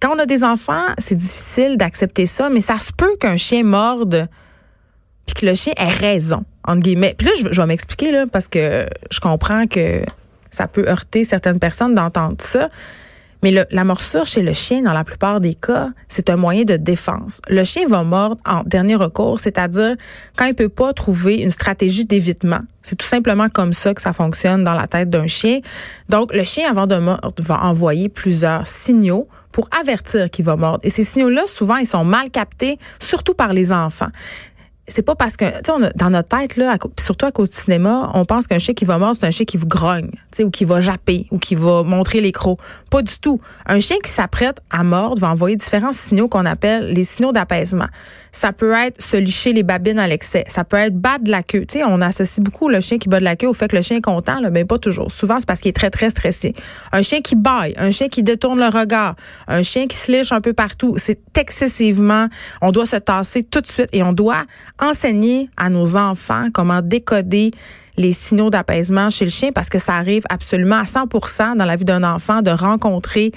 Quand 0.01 0.15
on 0.15 0.19
a 0.19 0.25
des 0.25 0.43
enfants, 0.43 0.85
c'est 0.97 1.15
difficile 1.15 1.77
d'accepter 1.77 2.25
ça, 2.25 2.49
mais 2.49 2.61
ça 2.61 2.77
se 2.77 2.93
peut 2.93 3.15
qu'un 3.19 3.37
chien 3.37 3.63
morde 3.63 4.27
puis 5.27 5.35
que 5.35 5.45
le 5.45 5.53
chien 5.53 5.73
ait 5.77 5.89
raison, 5.89 6.43
entre 6.65 6.81
guillemets. 6.81 7.13
Puis 7.17 7.27
là, 7.27 7.33
je, 7.37 7.51
je 7.51 7.61
vais 7.61 7.67
m'expliquer, 7.67 8.11
là, 8.11 8.25
parce 8.31 8.47
que 8.47 8.87
je 9.11 9.19
comprends 9.19 9.67
que 9.67 10.01
ça 10.55 10.67
peut 10.67 10.87
heurter 10.87 11.23
certaines 11.23 11.59
personnes 11.59 11.93
d'entendre 11.93 12.37
ça. 12.39 12.69
Mais 13.43 13.51
la 13.69 13.83
morsure 13.83 14.25
chez 14.25 14.41
le 14.41 14.53
chien, 14.53 14.81
dans 14.81 14.93
la 14.93 15.03
plupart 15.03 15.39
des 15.39 15.53
cas, 15.53 15.89
c'est 16.07 16.31
un 16.31 16.35
moyen 16.35 16.63
de 16.63 16.77
défense. 16.77 17.41
Le 17.47 17.63
chien 17.63 17.85
va 17.87 18.03
mordre 18.03 18.41
en 18.43 18.63
dernier 18.63 18.95
recours, 18.95 19.39
c'est-à-dire 19.39 19.95
quand 20.35 20.45
il 20.45 20.55
peut 20.55 20.69
pas 20.69 20.93
trouver 20.93 21.35
une 21.35 21.51
stratégie 21.51 22.05
d'évitement. 22.05 22.61
C'est 22.81 22.95
tout 22.95 23.05
simplement 23.05 23.47
comme 23.49 23.73
ça 23.73 23.93
que 23.93 24.01
ça 24.01 24.13
fonctionne 24.13 24.63
dans 24.63 24.73
la 24.73 24.87
tête 24.87 25.11
d'un 25.11 25.27
chien. 25.27 25.59
Donc, 26.09 26.33
le 26.33 26.43
chien, 26.43 26.67
avant 26.67 26.87
de 26.87 26.95
mordre, 26.95 27.35
va 27.37 27.61
envoyer 27.61 28.09
plusieurs 28.09 28.65
signaux 28.65 29.27
pour 29.51 29.69
avertir 29.79 30.31
qu'il 30.31 30.43
va 30.43 30.55
mordre. 30.55 30.79
Et 30.83 30.89
ces 30.89 31.03
signaux-là, 31.03 31.43
souvent, 31.45 31.77
ils 31.77 31.85
sont 31.85 32.03
mal 32.03 32.31
captés, 32.31 32.79
surtout 32.99 33.35
par 33.35 33.53
les 33.53 33.71
enfants. 33.71 34.09
C'est 34.87 35.01
pas 35.01 35.15
parce 35.15 35.35
que, 35.35 35.45
tu 35.45 35.71
sais, 35.71 35.91
dans 35.95 36.09
notre 36.09 36.37
tête, 36.37 36.57
là, 36.57 36.77
surtout 36.99 37.25
à 37.25 37.31
cause 37.31 37.49
du 37.49 37.57
cinéma, 37.57 38.11
on 38.13 38.23
pense 38.23 38.45
qu'un 38.45 38.59
chien 38.59 38.75
qui 38.75 38.85
va 38.85 38.99
mordre, 38.99 39.17
c'est 39.19 39.25
un 39.25 39.31
chien 39.31 39.45
qui 39.45 39.57
vous 39.57 39.65
grogne, 39.65 40.09
tu 40.11 40.19
sais, 40.31 40.43
ou 40.43 40.51
qui 40.51 40.63
va 40.63 40.79
japper, 40.79 41.25
ou 41.31 41.39
qui 41.39 41.55
va 41.55 41.83
montrer 41.83 42.21
les 42.21 42.31
crocs. 42.31 42.59
Pas 42.91 43.01
du 43.01 43.17
tout. 43.19 43.41
Un 43.65 43.79
chien 43.79 43.97
qui 44.03 44.11
s'apprête 44.11 44.61
à 44.69 44.83
mordre 44.83 45.19
va 45.19 45.29
envoyer 45.29 45.55
différents 45.55 45.91
signaux 45.91 46.27
qu'on 46.27 46.45
appelle 46.45 46.93
les 46.93 47.03
signaux 47.03 47.31
d'apaisement. 47.31 47.87
Ça 48.31 48.51
peut 48.51 48.73
être 48.73 49.01
se 49.01 49.17
licher 49.17 49.53
les 49.53 49.63
babines 49.63 49.97
à 49.97 50.07
l'excès. 50.07 50.43
Ça 50.49 50.65
peut 50.65 50.77
être 50.77 50.95
battre 50.95 51.23
de 51.23 51.31
la 51.31 51.41
queue. 51.41 51.65
Tu 51.65 51.79
sais, 51.79 51.83
on 51.85 52.01
associe 52.01 52.43
beaucoup 52.43 52.67
le 52.67 52.81
chien 52.81 52.97
qui 52.97 53.07
bat 53.07 53.19
de 53.19 53.23
la 53.23 53.35
queue 53.35 53.47
au 53.47 53.53
fait 53.53 53.69
que 53.69 53.77
le 53.77 53.81
chien 53.81 53.97
est 53.97 54.01
content, 54.01 54.39
là, 54.39 54.49
mais 54.49 54.65
pas 54.65 54.77
toujours. 54.77 55.09
Souvent, 55.11 55.39
c'est 55.39 55.47
parce 55.47 55.61
qu'il 55.61 55.69
est 55.69 55.73
très, 55.73 55.89
très 55.89 56.09
stressé. 56.09 56.53
Un 56.91 57.01
chien 57.01 57.21
qui 57.21 57.35
baille, 57.35 57.73
un 57.77 57.91
chien 57.91 58.09
qui 58.09 58.23
détourne 58.23 58.59
le 58.59 58.67
regard, 58.67 59.15
un 59.47 59.63
chien 59.63 59.87
qui 59.87 59.95
se 59.95 60.11
liche 60.11 60.31
un 60.31 60.41
peu 60.41 60.53
partout. 60.53 60.95
C'est 60.97 61.19
excessivement, 61.37 62.27
on 62.61 62.71
doit 62.71 62.85
se 62.85 62.97
tasser 62.97 63.43
tout 63.43 63.61
de 63.61 63.67
suite 63.67 63.89
et 63.93 64.03
on 64.03 64.13
doit 64.13 64.43
enseigner 64.79 65.49
à 65.57 65.69
nos 65.69 65.97
enfants 65.97 66.47
comment 66.53 66.81
décoder 66.81 67.51
les 67.97 68.11
signaux 68.11 68.49
d'apaisement 68.49 69.09
chez 69.09 69.25
le 69.25 69.31
chien 69.31 69.51
parce 69.53 69.69
que 69.69 69.79
ça 69.79 69.95
arrive 69.95 70.23
absolument 70.29 70.77
à 70.77 70.85
100 70.85 71.55
dans 71.55 71.65
la 71.65 71.75
vie 71.75 71.85
d'un 71.85 72.03
enfant 72.03 72.41
de 72.41 72.51
rencontrer 72.51 73.31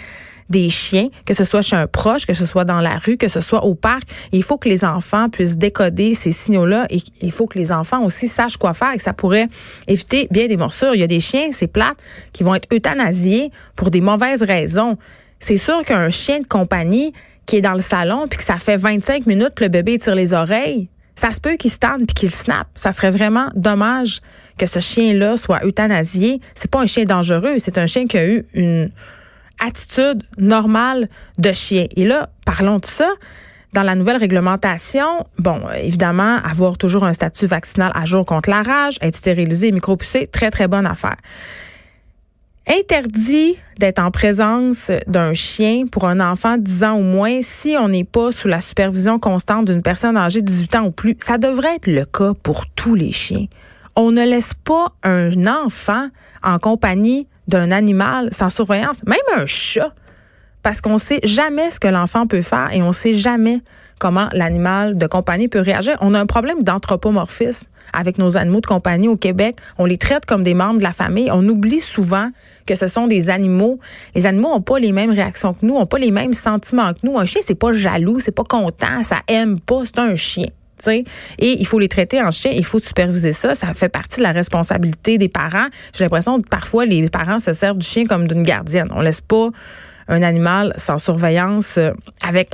des 0.49 0.71
chiens, 0.71 1.09
que 1.26 1.35
ce 1.35 1.45
soit 1.45 1.62
chez 1.62 1.76
un 1.76 1.87
proche, 1.87 2.26
que 2.26 2.35
ce 2.35 2.47
soit 2.47 2.64
dans 2.64 2.80
la 2.80 2.97
rue, 2.97 3.16
que 3.16 3.28
ce 3.28 3.40
soit 3.40 3.64
au 3.64 3.75
parc. 3.75 4.04
il 4.33 4.42
faut 4.42 4.57
que 4.57 4.68
les 4.68 4.85
enfants 4.85 5.28
puissent 5.28 5.59
décoder 5.59 6.14
ces 6.14 6.33
signaux-là 6.33 6.87
et 6.90 7.00
il 7.21 7.33
faut 7.33 7.47
que 7.47 7.59
les 7.59 7.71
enfants 7.71 8.02
aussi 8.02 8.28
sachent 8.28 8.57
quoi 8.57 8.73
faire 8.73 8.92
et 8.95 8.97
que 8.97 9.02
ça 9.02 9.12
pourrait 9.12 9.49
éviter 9.88 10.26
bien 10.30 10.47
des 10.47 10.57
morsures. 10.57 10.95
Il 10.95 11.00
y 11.00 11.04
a 11.04 11.09
des 11.09 11.21
chiens, 11.21 11.50
c'est 11.52 11.66
plate, 11.66 11.99
qui 12.33 12.45
vont 12.45 12.54
être 12.54 12.68
euthanasiés 12.73 13.50
pour 13.76 13.90
des 13.90 14.00
mauvaises 14.00 14.42
raisons. 14.42 14.97
C'est 15.38 15.59
sûr 15.59 15.85
qu'un 15.85 16.11
chien 16.11 16.40
de 16.40 16.47
compagnie 16.47 17.12
qui 17.47 17.57
est 17.57 17.61
dans 17.61 17.75
le 17.75 17.83
salon 17.83 18.26
puis 18.28 18.38
que 18.38 18.45
ça 18.45 18.57
fait 18.57 18.76
25 18.76 19.26
minutes 19.26 19.54
que 19.54 19.64
le 19.64 19.71
bébé 19.71 19.99
tire 19.99 20.14
les 20.14 20.33
oreilles, 20.33 20.88
ça 21.19 21.33
se 21.33 21.41
peut 21.41 21.57
qu'il 21.57 21.71
se 21.71 21.79
puis 21.79 22.07
qu'il 22.15 22.31
snap. 22.31 22.69
Ça 22.75 22.93
serait 22.93 23.11
vraiment 23.11 23.49
dommage 23.57 24.21
que 24.57 24.67
ce 24.67 24.79
chien-là 24.79 25.37
soit 25.37 25.65
euthanasié. 25.65 26.41
C'est 26.55 26.71
pas 26.71 26.81
un 26.81 26.87
chien 26.87 27.05
dangereux, 27.05 27.57
c'est 27.59 27.77
un 27.77 27.87
chien 27.87 28.07
qui 28.07 28.19
a 28.19 28.27
eu 28.27 28.45
une 28.55 28.91
attitude 29.59 30.23
normale 30.39 31.09
de 31.39 31.53
chien. 31.53 31.87
Et 31.97 32.05
là, 32.05 32.31
parlons 32.45 32.79
de 32.79 32.87
ça. 32.87 33.11
Dans 33.73 33.83
la 33.83 33.97
nouvelle 33.97 34.17
réglementation, 34.17 35.27
bon, 35.39 35.61
évidemment, 35.77 36.37
avoir 36.37 36.79
toujours 36.79 37.05
un 37.05 37.13
statut 37.13 37.47
vaccinal 37.47 37.91
à 37.95 38.07
jour 38.07 38.25
contre 38.25 38.49
la 38.49 38.63
rage, 38.63 38.97
être 39.03 39.17
stérilisé, 39.17 39.73
micropoussé, 39.73 40.29
très, 40.29 40.51
très 40.51 40.69
bonne 40.69 40.87
affaire. 40.87 41.17
Interdit 42.71 43.57
d'être 43.79 43.99
en 43.99 44.11
présence 44.11 44.91
d'un 45.07 45.33
chien 45.33 45.87
pour 45.91 46.05
un 46.05 46.21
enfant 46.21 46.59
de 46.59 46.63
10 46.63 46.85
ans 46.85 46.99
ou 46.99 47.03
moins 47.03 47.41
si 47.41 47.77
on 47.79 47.89
n'est 47.89 48.05
pas 48.05 48.31
sous 48.31 48.47
la 48.47 48.61
supervision 48.61 49.19
constante 49.19 49.65
d'une 49.65 49.81
personne 49.81 50.19
âgée 50.19 50.43
de 50.43 50.47
18 50.47 50.75
ans 50.75 50.85
ou 50.85 50.91
plus. 50.91 51.17
Ça 51.19 51.39
devrait 51.39 51.77
être 51.77 51.87
le 51.87 52.05
cas 52.05 52.35
pour 52.43 52.67
tous 52.67 52.95
les 52.95 53.13
chiens. 53.13 53.47
On 53.97 54.11
ne 54.11 54.23
laisse 54.23 54.53
pas 54.53 54.93
un 55.03 55.47
enfant 55.47 56.09
en 56.43 56.59
compagnie 56.59 57.27
d'un 57.47 57.71
animal 57.71 58.29
sans 58.33 58.51
surveillance, 58.51 59.03
même 59.07 59.19
un 59.37 59.47
chat, 59.47 59.95
parce 60.63 60.83
qu'on 60.83 60.99
sait 60.99 61.21
jamais 61.25 61.71
ce 61.71 61.81
que 61.81 61.89
l'enfant 61.89 62.27
peut 62.27 62.43
faire 62.43 62.69
et 62.73 62.83
on 62.83 62.93
sait 62.93 63.15
jamais 63.15 63.61
comment 63.99 64.28
l'animal 64.33 64.97
de 64.97 65.07
compagnie 65.07 65.49
peut 65.49 65.61
réagir. 65.61 65.97
On 66.00 66.14
a 66.14 66.21
un 66.21 66.26
problème 66.26 66.62
d'anthropomorphisme 66.62 67.67
avec 67.93 68.19
nos 68.19 68.37
animaux 68.37 68.61
de 68.61 68.67
compagnie 68.67 69.09
au 69.09 69.17
Québec. 69.17 69.57
On 69.78 69.85
les 69.85 69.99
traite 69.99 70.26
comme 70.26 70.43
des 70.43 70.55
membres 70.55 70.78
de 70.78 70.85
la 70.85 70.93
famille. 70.93 71.31
On 71.33 71.47
oublie 71.49 71.81
souvent 71.81 72.31
que 72.67 72.75
ce 72.75 72.87
sont 72.87 73.07
des 73.07 73.31
animaux. 73.31 73.78
Les 74.14 74.26
animaux 74.26 74.50
n'ont 74.50 74.61
pas 74.61 74.78
les 74.78 74.93
mêmes 74.93 75.11
réactions 75.11 75.55
que 75.55 75.64
nous, 75.64 75.75
n'ont 75.75 75.87
pas 75.87 75.99
les 75.99 76.11
mêmes 76.11 76.35
sentiments 76.35 76.93
que 76.93 77.00
nous. 77.02 77.19
Un 77.19 77.25
chien, 77.25 77.40
c'est 77.45 77.59
pas 77.59 77.73
jaloux, 77.73 78.21
c'est 78.21 78.35
pas 78.35 78.45
content, 78.45 79.02
ça 79.02 79.21
aime 79.28 79.59
pas, 79.59 79.83
c'est 79.85 79.99
un 79.99 80.14
chien. 80.17 80.49
Et 80.87 81.07
il 81.38 81.67
faut 81.67 81.78
les 81.78 81.88
traiter 81.88 82.23
en 82.23 82.31
chien, 82.31 82.52
il 82.55 82.64
faut 82.64 82.78
superviser 82.78 83.33
ça. 83.33 83.55
Ça 83.55 83.75
fait 83.75 83.88
partie 83.88 84.19
de 84.19 84.23
la 84.23 84.33
responsabilité 84.33 85.19
des 85.19 85.28
parents. 85.28 85.67
J'ai 85.93 86.05
l'impression 86.05 86.40
que 86.40 86.49
parfois 86.49 86.85
les 86.85 87.09
parents 87.09 87.40
se 87.40 87.52
servent 87.52 87.78
du 87.78 87.87
chien 87.87 88.07
comme 88.07 88.28
d'une 88.28 88.43
gardienne. 88.43 88.88
On 88.95 89.00
laisse 89.00 89.21
pas 89.21 89.50
un 90.09 90.23
animal 90.23 90.73
sans 90.76 90.99
surveillance 90.99 91.76
euh, 91.78 91.90
avec 92.23 92.50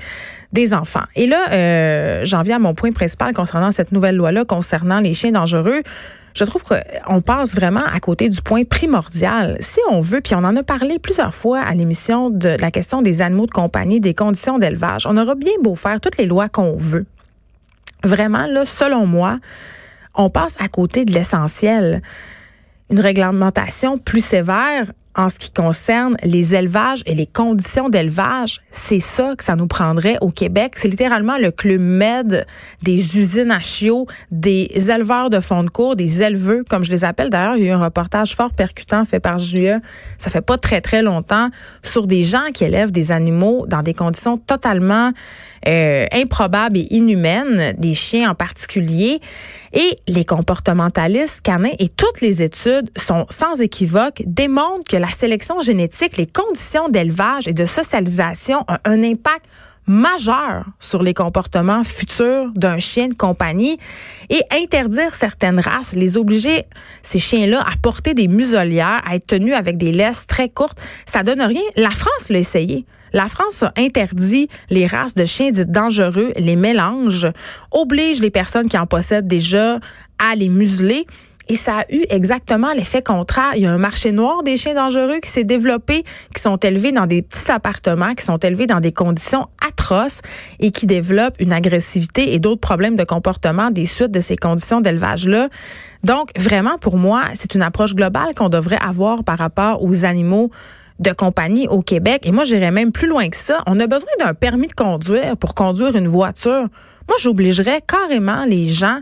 des 0.54 0.72
enfants. 0.72 1.04
Et 1.14 1.26
là, 1.26 1.52
euh, 1.52 2.20
j'en 2.24 2.42
viens 2.42 2.56
à 2.56 2.58
mon 2.60 2.74
point 2.74 2.92
principal 2.92 3.34
concernant 3.34 3.72
cette 3.72 3.92
nouvelle 3.92 4.16
loi-là 4.16 4.46
concernant 4.46 5.00
les 5.00 5.12
chiens 5.12 5.32
dangereux 5.32 5.82
je 6.34 6.44
trouve 6.44 6.64
qu'on 6.64 7.20
passe 7.20 7.54
vraiment 7.54 7.84
à 7.92 8.00
côté 8.00 8.28
du 8.28 8.42
point 8.42 8.64
primordial. 8.64 9.56
Si 9.60 9.78
on 9.90 10.00
veut, 10.00 10.20
puis 10.20 10.34
on 10.34 10.38
en 10.38 10.56
a 10.56 10.62
parlé 10.64 10.98
plusieurs 10.98 11.34
fois 11.34 11.60
à 11.60 11.72
l'émission 11.74 12.28
de 12.28 12.56
la 12.60 12.72
question 12.72 13.02
des 13.02 13.22
animaux 13.22 13.46
de 13.46 13.52
compagnie, 13.52 14.00
des 14.00 14.14
conditions 14.14 14.58
d'élevage, 14.58 15.06
on 15.06 15.16
aura 15.16 15.36
bien 15.36 15.52
beau 15.62 15.76
faire 15.76 16.00
toutes 16.00 16.16
les 16.16 16.26
lois 16.26 16.48
qu'on 16.48 16.76
veut. 16.76 17.06
Vraiment, 18.02 18.46
là, 18.46 18.66
selon 18.66 19.06
moi, 19.06 19.38
on 20.14 20.28
passe 20.28 20.56
à 20.58 20.66
côté 20.66 21.04
de 21.04 21.12
l'essentiel. 21.12 22.02
Une 22.90 23.00
réglementation 23.00 23.96
plus 23.98 24.24
sévère 24.24 24.90
en 25.16 25.28
ce 25.28 25.38
qui 25.38 25.50
concerne 25.50 26.16
les 26.22 26.54
élevages 26.54 27.02
et 27.06 27.14
les 27.14 27.26
conditions 27.26 27.88
d'élevage, 27.88 28.60
c'est 28.70 28.98
ça 28.98 29.34
que 29.36 29.44
ça 29.44 29.56
nous 29.56 29.66
prendrait 29.66 30.18
au 30.20 30.30
Québec. 30.30 30.72
C'est 30.76 30.88
littéralement 30.88 31.38
le 31.38 31.50
club 31.50 31.80
med 31.80 32.46
des 32.82 33.18
usines 33.18 33.50
à 33.50 33.60
chiots, 33.60 34.06
des 34.30 34.70
éleveurs 34.90 35.30
de 35.30 35.40
fonds 35.40 35.62
de 35.62 35.70
cours, 35.70 35.96
des 35.96 36.22
éleveux, 36.22 36.64
comme 36.68 36.84
je 36.84 36.90
les 36.90 37.04
appelle. 37.04 37.30
D'ailleurs, 37.30 37.56
il 37.56 37.64
y 37.64 37.66
a 37.66 37.70
eu 37.70 37.74
un 37.74 37.84
reportage 37.84 38.34
fort 38.34 38.52
percutant 38.52 39.04
fait 39.04 39.20
par 39.20 39.38
Julia, 39.38 39.80
ça 40.18 40.30
fait 40.30 40.44
pas 40.44 40.58
très, 40.58 40.80
très 40.80 41.02
longtemps, 41.02 41.50
sur 41.82 42.06
des 42.06 42.22
gens 42.22 42.50
qui 42.52 42.64
élèvent 42.64 42.90
des 42.90 43.12
animaux 43.12 43.66
dans 43.68 43.82
des 43.82 43.94
conditions 43.94 44.36
totalement 44.36 45.12
euh, 45.66 46.06
improbables 46.12 46.76
et 46.76 46.86
inhumaines, 46.90 47.74
des 47.78 47.94
chiens 47.94 48.30
en 48.30 48.34
particulier. 48.34 49.20
Et 49.72 49.96
les 50.06 50.24
comportementalistes 50.24 51.40
canins 51.40 51.72
et 51.78 51.88
toutes 51.88 52.20
les 52.20 52.42
études 52.42 52.90
sont 52.96 53.26
sans 53.30 53.60
équivoque 53.60 54.22
démontrent 54.26 54.88
que 54.88 54.96
la 55.04 55.10
sélection 55.10 55.60
génétique, 55.60 56.16
les 56.16 56.26
conditions 56.26 56.88
d'élevage 56.88 57.46
et 57.46 57.52
de 57.52 57.66
socialisation 57.66 58.64
ont 58.68 58.78
un 58.86 59.02
impact 59.02 59.44
majeur 59.86 60.64
sur 60.80 61.02
les 61.02 61.12
comportements 61.12 61.84
futurs 61.84 62.50
d'un 62.54 62.78
chien 62.78 63.08
de 63.08 63.14
compagnie 63.14 63.78
et 64.30 64.40
interdire 64.50 65.14
certaines 65.14 65.60
races, 65.60 65.94
les 65.94 66.16
obliger, 66.16 66.64
ces 67.02 67.18
chiens-là, 67.18 67.60
à 67.60 67.76
porter 67.82 68.14
des 68.14 68.28
muselières, 68.28 69.02
à 69.06 69.16
être 69.16 69.26
tenus 69.26 69.52
avec 69.52 69.76
des 69.76 69.92
laisses 69.92 70.26
très 70.26 70.48
courtes, 70.48 70.80
ça 71.04 71.22
donne 71.22 71.42
rien. 71.42 71.60
La 71.76 71.90
France 71.90 72.30
l'a 72.30 72.38
essayé. 72.38 72.86
La 73.12 73.28
France 73.28 73.62
a 73.62 73.74
interdit 73.76 74.48
les 74.70 74.86
races 74.86 75.14
de 75.14 75.26
chiens 75.26 75.50
dites 75.50 75.70
dangereux, 75.70 76.32
les 76.36 76.56
mélanges, 76.56 77.28
oblige 77.72 78.22
les 78.22 78.30
personnes 78.30 78.70
qui 78.70 78.78
en 78.78 78.86
possèdent 78.86 79.28
déjà 79.28 79.80
à 80.18 80.34
les 80.34 80.48
museler. 80.48 81.06
Et 81.48 81.56
ça 81.56 81.80
a 81.80 81.84
eu 81.92 82.04
exactement 82.08 82.72
l'effet 82.72 83.02
contraire. 83.02 83.52
Il 83.54 83.62
y 83.62 83.66
a 83.66 83.70
un 83.70 83.78
marché 83.78 84.12
noir 84.12 84.42
des 84.42 84.56
chiens 84.56 84.74
dangereux 84.74 85.18
qui 85.22 85.30
s'est 85.30 85.44
développé, 85.44 86.04
qui 86.34 86.40
sont 86.40 86.56
élevés 86.56 86.92
dans 86.92 87.06
des 87.06 87.22
petits 87.22 87.50
appartements, 87.50 88.14
qui 88.14 88.24
sont 88.24 88.38
élevés 88.38 88.66
dans 88.66 88.80
des 88.80 88.92
conditions 88.92 89.48
atroces 89.66 90.22
et 90.60 90.70
qui 90.70 90.86
développent 90.86 91.36
une 91.38 91.52
agressivité 91.52 92.34
et 92.34 92.38
d'autres 92.38 92.60
problèmes 92.60 92.96
de 92.96 93.04
comportement 93.04 93.70
des 93.70 93.86
suites 93.86 94.10
de 94.10 94.20
ces 94.20 94.36
conditions 94.36 94.80
d'élevage-là. 94.80 95.48
Donc, 96.02 96.30
vraiment, 96.38 96.78
pour 96.78 96.96
moi, 96.96 97.24
c'est 97.34 97.54
une 97.54 97.62
approche 97.62 97.94
globale 97.94 98.34
qu'on 98.34 98.48
devrait 98.48 98.78
avoir 98.80 99.24
par 99.24 99.38
rapport 99.38 99.82
aux 99.82 100.04
animaux 100.04 100.50
de 101.00 101.12
compagnie 101.12 101.68
au 101.68 101.82
Québec. 101.82 102.22
Et 102.24 102.32
moi, 102.32 102.44
j'irais 102.44 102.70
même 102.70 102.92
plus 102.92 103.08
loin 103.08 103.28
que 103.28 103.36
ça. 103.36 103.62
On 103.66 103.80
a 103.80 103.86
besoin 103.86 104.10
d'un 104.18 104.34
permis 104.34 104.68
de 104.68 104.74
conduire 104.74 105.36
pour 105.36 105.54
conduire 105.54 105.96
une 105.96 106.08
voiture. 106.08 106.68
Moi, 107.08 107.16
j'obligerais 107.20 107.82
carrément 107.86 108.44
les 108.44 108.66
gens 108.66 109.00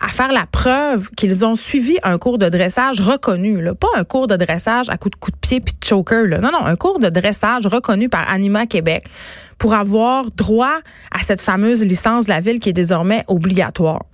à 0.00 0.08
faire 0.08 0.32
la 0.32 0.46
preuve 0.46 1.10
qu'ils 1.16 1.44
ont 1.44 1.56
suivi 1.56 1.98
un 2.02 2.18
cours 2.18 2.38
de 2.38 2.48
dressage 2.48 3.00
reconnu, 3.00 3.60
là. 3.60 3.74
pas 3.74 3.88
un 3.96 4.04
cours 4.04 4.28
de 4.28 4.36
dressage 4.36 4.88
à 4.90 4.96
coup 4.96 5.10
de 5.10 5.16
coup 5.16 5.30
de 5.30 5.36
pied 5.36 5.60
puis 5.60 5.74
de 5.78 5.84
choker. 5.84 6.26
Non, 6.40 6.52
non, 6.52 6.64
un 6.64 6.76
cours 6.76 7.00
de 7.00 7.08
dressage 7.08 7.66
reconnu 7.66 8.08
par 8.08 8.30
Anima 8.30 8.66
Québec 8.66 9.04
pour 9.58 9.74
avoir 9.74 10.30
droit 10.30 10.78
à 11.10 11.18
cette 11.20 11.40
fameuse 11.40 11.84
licence 11.84 12.26
de 12.26 12.30
la 12.30 12.40
ville 12.40 12.60
qui 12.60 12.68
est 12.68 12.74
désormais 12.74 13.24
obligatoire. 13.26 14.04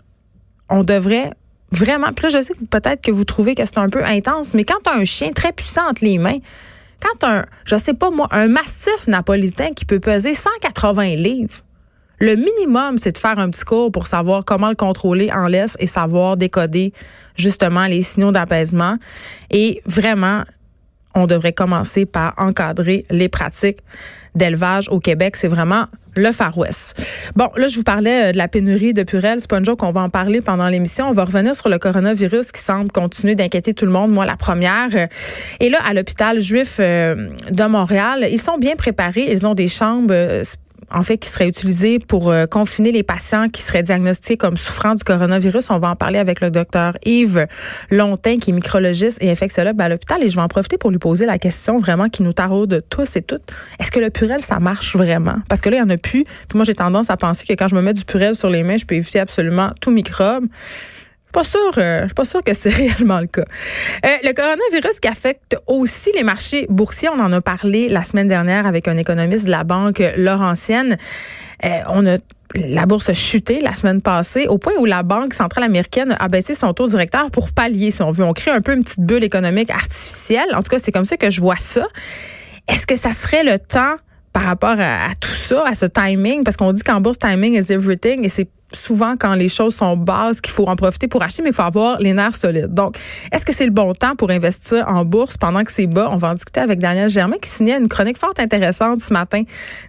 On 0.71 0.85
devrait 0.85 1.33
vraiment, 1.71 2.13
puis 2.15 2.25
là 2.25 2.39
je 2.39 2.43
sais 2.43 2.55
que 2.55 2.65
peut-être 2.65 3.03
que 3.03 3.11
vous 3.11 3.25
trouvez 3.25 3.55
que 3.55 3.65
c'est 3.67 3.79
un 3.79 3.91
peu 3.91 4.03
intense, 4.05 4.55
mais 4.55 4.65
quand 4.65 4.89
un 4.89 5.05
chien 5.05 5.33
très 5.33 5.53
puissant 5.53 5.87
entre 5.89 6.05
les 6.05 6.17
mains, 6.17 6.39
quand 7.01 7.29
un, 7.29 7.45
je 7.65 7.77
sais 7.77 7.95
pas 7.95 8.11
moi, 8.11 8.29
un 8.31 8.49
mastif 8.49 9.07
napolitain 9.07 9.73
qui 9.75 9.85
peut 9.85 10.01
peser 10.01 10.35
180 10.35 11.17
livres, 11.17 11.64
le 12.25 12.37
minimum, 12.37 12.99
c'est 12.99 13.13
de 13.13 13.19
faire 13.19 13.39
un 13.39 13.51
petit 13.51 13.65
cours 13.65 13.93
pour 13.93 14.07
savoir 14.07 14.45
comment 14.45 14.71
le 14.71 14.75
contrôler 14.75 15.31
en 15.31 15.47
laisse 15.47 15.77
et 15.79 15.87
savoir 15.87 16.37
décoder 16.37 16.93
justement 17.37 17.87
les 17.87 18.01
signaux 18.01 18.33
d'apaisement. 18.33 18.97
Et 19.51 19.83
vraiment, 19.85 20.43
on 21.15 21.27
devrait 21.27 21.53
commencer 21.53 22.07
par 22.07 22.33
encadrer 22.39 23.05
les 23.11 23.29
pratiques 23.29 23.81
d'élevage 24.35 24.89
au 24.89 25.01
Québec. 25.01 25.37
C'est 25.37 25.49
vraiment 25.49 25.85
le 26.17 26.33
Far 26.33 26.57
West. 26.57 27.01
Bon, 27.37 27.51
là, 27.57 27.69
je 27.69 27.77
vous 27.77 27.83
parlais 27.83 28.29
euh, 28.29 28.33
de 28.33 28.39
la 28.39 28.49
pénurie 28.49 28.95
de 28.95 29.03
Purel. 29.03 29.41
C'est 29.41 29.51
pas 29.51 29.59
une 29.59 29.65
joke, 29.65 29.83
va 29.83 30.01
en 30.01 30.11
parler 30.11 30.41
pendant 30.41 30.69
l'émission. 30.69 31.09
On 31.09 31.13
va 31.13 31.25
revenir 31.25 31.55
sur 31.55 31.69
le 31.69 31.79
coronavirus 31.79 32.53
qui 32.53 32.61
semble 32.61 32.91
continuer 32.91 33.35
d'inquiéter 33.35 33.75
tout 33.75 33.85
le 33.85 33.93
monde. 33.93 34.13
Moi, 34.13 34.25
la 34.25 34.37
première. 34.37 34.89
Et 35.61 35.69
là, 35.69 35.79
à 35.87 35.93
l'hôpital 35.93 36.41
juif 36.41 36.77
euh, 36.81 37.29
de 37.51 37.65
Montréal, 37.65 38.27
ils 38.31 38.41
sont 38.41 38.59
bien 38.59 38.77
préparés. 38.77 39.29
Ils 39.31 39.47
ont 39.47 39.55
des 39.55 39.69
chambres 39.69 40.13
euh, 40.13 40.43
en 40.91 41.03
fait, 41.03 41.19
qui 41.19 41.29
serait 41.29 41.49
utilisé 41.49 41.99
pour 41.99 42.31
euh, 42.31 42.47
confiner 42.47 42.93
les 42.93 43.03
patients 43.03 43.49
qui 43.49 43.63
seraient 43.63 43.83
diagnostiqués 43.83 44.37
comme 44.37 44.57
souffrant 44.57 44.95
du 44.95 45.05
coronavirus. 45.05 45.71
On 45.71 45.79
va 45.79 45.91
en 45.91 45.97
parler 45.97 46.19
avec 46.19 46.41
le 46.41 46.51
docteur 46.51 46.97
Yves 47.05 47.47
Longtin, 47.91 48.39
qui 48.39 48.51
est 48.51 48.53
micrologiste 48.53 49.19
et 49.21 49.31
infectiologue 49.31 49.81
à 49.81 49.89
l'hôpital. 49.89 50.23
Et 50.23 50.31
je 50.31 50.37
vais 50.37 50.43
en 50.43 50.49
profiter 50.49 50.79
pour 50.79 50.91
lui 50.91 50.99
poser 50.99 51.27
la 51.27 51.39
question 51.39 51.79
vraiment 51.79 52.09
qui 52.09 52.23
nous 52.23 52.33
taraude 52.33 52.85
tous 52.89 53.17
et 53.17 53.23
toutes. 53.23 53.51
Est-ce 53.81 53.91
que 53.91 54.01
le 54.01 54.11
purel, 54.11 54.41
ça 54.41 54.59
marche 54.61 54.97
vraiment? 54.97 55.37
Parce 55.49 55.61
que 55.61 55.69
là, 55.69 55.77
il 55.77 55.85
n'y 55.85 55.87
en 55.87 55.95
a 55.95 55.99
plus. 55.99 56.25
Puis 56.25 56.57
moi, 56.57 56.65
j'ai 56.65 56.75
tendance 56.75 57.11
à 57.11 57.17
penser 57.17 57.47
que 57.47 57.53
quand 57.53 57.69
je 57.69 57.75
me 57.75 57.83
mets 57.83 57.93
du 57.93 58.05
purel 58.05 58.35
sur 58.35 58.51
les 58.51 58.63
mains, 58.63 58.77
je 58.77 58.85
peux 58.85 58.95
éviter 58.95 59.21
absolument 59.21 59.71
tout 59.81 59.91
microbe 59.91 60.47
pas 61.35 61.43
sûr, 61.43 61.73
euh, 61.79 62.03
je 62.03 62.07
suis 62.07 62.15
pas 62.15 62.25
sûr 62.25 62.41
que 62.43 62.55
c'est 62.55 62.71
réellement 62.75 63.21
le 63.21 63.27
cas. 63.27 63.45
Euh, 64.07 64.09
le 64.23 64.33
coronavirus 64.33 65.01
qui 65.01 65.09
affecte 65.09 65.57
aussi 65.67 66.11
les 66.15 66.23
marchés 66.23 66.67
boursiers, 66.71 67.09
on 67.09 67.19
en 67.19 67.33
a 67.33 67.41
parlé 67.41 67.89
la 67.89 68.05
semaine 68.05 68.29
dernière 68.29 68.67
avec 68.67 68.89
un 68.89 68.97
économiste 68.97 69.47
de 69.47 69.51
la 69.51 69.65
banque 69.65 70.03
Laurentienne. 70.17 70.97
Euh, 71.65 71.81
on 71.89 72.07
a 72.07 72.19
la 72.55 72.87
bourse 72.87 73.09
a 73.09 73.15
chuté 73.15 73.61
la 73.61 73.75
semaine 73.75 74.01
passée 74.01 74.47
au 74.47 74.59
point 74.59 74.75
où 74.79 74.85
la 74.85 75.03
Banque 75.03 75.35
centrale 75.35 75.65
américaine 75.65 76.15
a 76.21 76.29
baissé 76.29 76.55
son 76.55 76.73
taux 76.73 76.87
directeur 76.87 77.33
pour 77.33 77.51
pallier, 77.51 77.91
si 77.91 78.01
on 78.01 78.13
veut. 78.13 78.23
On 78.23 78.33
crée 78.33 78.53
un 78.53 78.61
peu 78.61 78.75
une 78.75 78.85
petite 78.85 79.01
bulle 79.01 79.25
économique 79.25 79.71
artificielle. 79.71 80.47
En 80.55 80.63
tout 80.63 80.69
cas, 80.71 80.79
c'est 80.79 80.93
comme 80.93 81.07
ça 81.07 81.17
que 81.17 81.31
je 81.31 81.41
vois 81.41 81.57
ça. 81.57 81.89
Est-ce 82.69 82.87
que 82.87 82.95
ça 82.95 83.13
serait 83.13 83.43
le 83.43 83.59
temps 83.59 83.97
par 84.33 84.45
rapport 84.45 84.77
à, 84.79 85.07
à 85.07 85.15
tout 85.21 85.31
ça, 85.31 85.65
à 85.67 85.75
ce 85.75 85.87
timing? 85.87 86.45
Parce 86.45 86.57
qu'on 86.57 86.73
dit 86.73 86.83
qu'en 86.85 87.01
bourse, 87.01 87.19
timing 87.19 87.55
is 87.55 87.73
everything 87.73 88.25
et 88.25 88.29
c'est 88.29 88.47
souvent 88.75 89.15
quand 89.19 89.35
les 89.35 89.49
choses 89.49 89.75
sont 89.75 89.97
basses 89.97 90.41
qu'il 90.41 90.53
faut 90.53 90.67
en 90.67 90.77
profiter 90.77 91.09
pour 91.09 91.23
acheter, 91.23 91.43
mais 91.43 91.51
il 91.51 91.55
faut 91.55 91.63
avoir 91.63 91.99
les 92.01 92.13
nerfs 92.13 92.37
solides. 92.37 92.73
Donc, 92.73 92.97
est-ce 93.33 93.45
que 93.45 93.53
c'est 93.53 93.65
le 93.67 93.73
bon 93.73 93.95
temps 93.95 94.17
pour 94.17 94.31
investir 94.31 94.85
en 94.89 95.05
bourse 95.05 95.37
pendant 95.37 95.65
que 95.65 95.73
c'est 95.73 95.87
bas? 95.87 96.09
On 96.11 96.17
va 96.17 96.31
en 96.31 96.35
discuter 96.35 96.61
avec 96.61 96.79
Daniel 96.81 97.09
Germain 97.09 97.37
qui 97.41 97.49
signait 97.49 97.79
une 97.79 97.89
chronique 97.89 98.19
fort 98.19 98.35
intéressante 98.39 99.01
ce 99.01 99.13
matin 99.13 99.43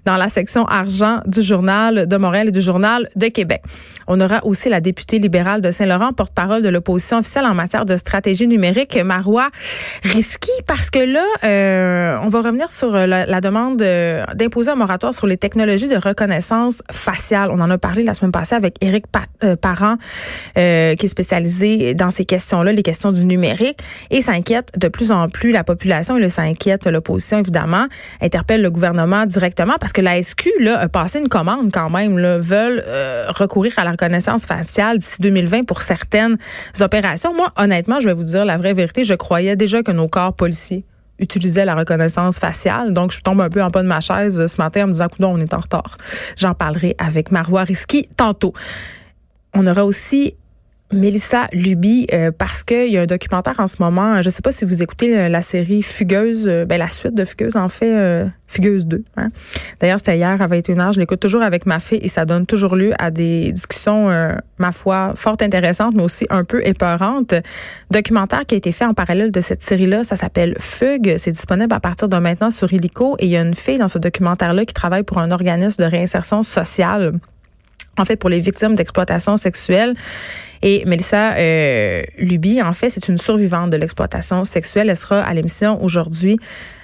dans 0.05 0.17
la 0.17 0.29
section 0.29 0.65
argent 0.65 1.19
du 1.25 1.41
journal 1.41 2.07
de 2.07 2.17
Montréal 2.17 2.49
et 2.49 2.51
du 2.51 2.61
journal 2.61 3.09
de 3.15 3.27
Québec. 3.27 3.61
On 4.07 4.19
aura 4.21 4.45
aussi 4.45 4.69
la 4.69 4.81
députée 4.81 5.19
libérale 5.19 5.61
de 5.61 5.71
Saint-Laurent, 5.71 6.13
porte-parole 6.13 6.61
de 6.61 6.69
l'opposition 6.69 7.17
officielle 7.17 7.45
en 7.45 7.55
matière 7.55 7.85
de 7.85 7.97
stratégie 7.97 8.47
numérique, 8.47 8.97
Marois 9.03 9.49
Risky, 10.03 10.51
parce 10.67 10.89
que 10.89 10.99
là, 10.99 11.25
euh, 11.43 12.17
on 12.23 12.29
va 12.29 12.41
revenir 12.41 12.71
sur 12.71 12.91
la, 12.91 13.25
la 13.25 13.41
demande 13.41 13.81
euh, 13.81 14.23
d'imposer 14.35 14.71
un 14.71 14.75
moratoire 14.75 15.13
sur 15.13 15.27
les 15.27 15.37
technologies 15.37 15.87
de 15.87 15.97
reconnaissance 15.97 16.83
faciale. 16.91 17.49
On 17.51 17.59
en 17.59 17.69
a 17.69 17.77
parlé 17.77 18.03
la 18.03 18.13
semaine 18.13 18.31
passée 18.31 18.55
avec 18.55 18.74
Éric 18.81 19.05
euh, 19.43 19.55
Parent, 19.55 19.95
euh, 20.57 20.95
qui 20.95 21.05
est 21.05 21.09
spécialisé 21.09 21.93
dans 21.93 22.11
ces 22.11 22.25
questions-là, 22.25 22.71
les 22.71 22.83
questions 22.83 23.11
du 23.11 23.25
numérique, 23.25 23.79
et 24.11 24.21
s'inquiète 24.21 24.71
de 24.77 24.87
plus 24.87 25.11
en 25.11 25.29
plus 25.29 25.51
la 25.51 25.63
population, 25.63 26.17
et 26.17 26.21
le 26.21 26.29
s'inquiète 26.29 26.85
l'opposition, 26.85 27.39
évidemment, 27.39 27.87
interpelle 28.21 28.61
le 28.61 28.71
gouvernement 28.71 29.25
directement 29.25 29.75
parce 29.79 29.93
que 29.93 30.01
la 30.01 30.21
SQ 30.21 30.49
là, 30.59 30.79
a 30.79 30.87
passé 30.87 31.19
une 31.19 31.27
commande 31.27 31.71
quand 31.71 31.89
même, 31.89 32.17
là, 32.17 32.37
veulent 32.37 32.83
euh, 32.85 33.25
recourir 33.29 33.73
à 33.77 33.83
la 33.83 33.91
reconnaissance 33.91 34.45
faciale 34.45 34.97
d'ici 34.97 35.21
2020 35.21 35.63
pour 35.63 35.81
certaines 35.81 36.37
opérations. 36.81 37.33
Moi, 37.33 37.51
honnêtement, 37.57 37.99
je 37.99 38.07
vais 38.07 38.13
vous 38.13 38.23
dire 38.23 38.45
la 38.45 38.57
vraie 38.57 38.73
vérité, 38.73 39.03
je 39.03 39.13
croyais 39.13 39.55
déjà 39.55 39.83
que 39.83 39.91
nos 39.91 40.07
corps 40.07 40.33
policiers 40.33 40.85
utilisait 41.19 41.65
la 41.65 41.75
reconnaissance 41.75 42.39
faciale. 42.39 42.93
Donc, 42.93 43.11
je 43.11 43.21
tombe 43.21 43.41
un 43.41 43.49
peu 43.49 43.63
en 43.63 43.71
pas 43.71 43.81
de 43.81 43.87
ma 43.87 43.99
chaise 43.99 44.45
ce 44.45 44.61
matin 44.61 44.83
en 44.83 44.87
me 44.87 44.93
disant, 44.93 45.07
non, 45.19 45.33
on 45.33 45.37
est 45.37 45.53
en 45.53 45.59
retard. 45.59 45.97
J'en 46.37 46.53
parlerai 46.53 46.95
avec 46.97 47.31
Marois 47.31 47.63
Risky 47.63 48.07
tantôt. 48.17 48.53
On 49.53 49.65
aura 49.67 49.85
aussi 49.85 50.35
Mélissa 50.95 51.47
Luby, 51.51 52.07
euh, 52.13 52.31
parce 52.35 52.63
qu'il 52.63 52.91
y 52.91 52.97
a 52.97 53.01
un 53.01 53.05
documentaire 53.05 53.59
en 53.59 53.67
ce 53.67 53.77
moment. 53.79 54.21
Je 54.21 54.27
ne 54.27 54.31
sais 54.31 54.41
pas 54.41 54.51
si 54.51 54.65
vous 54.65 54.81
écoutez 54.81 55.29
la 55.29 55.41
série 55.41 55.83
Fugueuse, 55.83 56.47
euh, 56.47 56.65
ben 56.65 56.79
la 56.79 56.87
suite 56.87 57.13
de 57.13 57.25
Fugueuse, 57.25 57.57
en 57.57 57.69
fait, 57.69 57.93
euh, 57.93 58.25
Fugueuse 58.47 58.85
2. 58.85 59.03
Hein. 59.17 59.29
D'ailleurs, 59.79 59.99
c'était 59.99 60.17
hier 60.17 60.41
à 60.41 60.47
21h. 60.47 60.93
Je 60.93 60.99
l'écoute 60.99 61.19
toujours 61.19 61.41
avec 61.41 61.65
ma 61.65 61.79
fille 61.79 61.99
et 62.01 62.09
ça 62.09 62.25
donne 62.25 62.45
toujours 62.45 62.75
lieu 62.75 62.93
à 62.97 63.11
des 63.11 63.51
discussions, 63.51 64.09
ma 64.57 64.71
foi, 64.71 65.11
fort 65.15 65.37
intéressantes, 65.41 65.93
mais 65.95 66.03
aussi 66.03 66.25
un 66.29 66.43
peu 66.43 66.65
épeurantes. 66.65 67.33
Documentaire 67.91 68.45
qui 68.45 68.55
a 68.55 68.57
été 68.57 68.71
fait 68.71 68.85
en 68.85 68.93
parallèle 68.93 69.31
de 69.31 69.41
cette 69.41 69.63
série-là, 69.63 70.03
ça 70.03 70.15
s'appelle 70.15 70.55
Fugue. 70.59 71.15
C'est 71.17 71.31
disponible 71.31 71.73
à 71.73 71.79
partir 71.79 72.07
de 72.07 72.17
maintenant 72.17 72.49
sur 72.49 72.71
Illico. 72.71 73.17
Et 73.19 73.25
il 73.25 73.31
y 73.31 73.37
a 73.37 73.41
une 73.41 73.55
fille 73.55 73.79
dans 73.79 73.87
ce 73.89 73.97
documentaire-là 73.97 74.63
qui 74.65 74.73
travaille 74.73 75.03
pour 75.03 75.17
un 75.17 75.31
organisme 75.31 75.83
de 75.83 75.89
réinsertion 75.89 76.43
sociale 76.43 77.13
en 77.97 78.05
fait 78.05 78.15
pour 78.15 78.29
les 78.29 78.39
victimes 78.39 78.75
d'exploitation 78.75 79.37
sexuelle. 79.37 79.95
Et 80.61 80.83
Melissa 80.85 81.33
euh, 81.33 82.01
en 82.63 82.73
fait, 82.73 82.89
c'est 82.89 83.07
une 83.07 83.17
survivante 83.17 83.69
de 83.69 83.77
l'exploitation 83.77 84.45
sexuelle. 84.45 84.89
Elle 84.89 84.97
sera 84.97 85.21
à 85.21 85.33
l'émission 85.33 85.83
aujourd'hui 85.83 86.39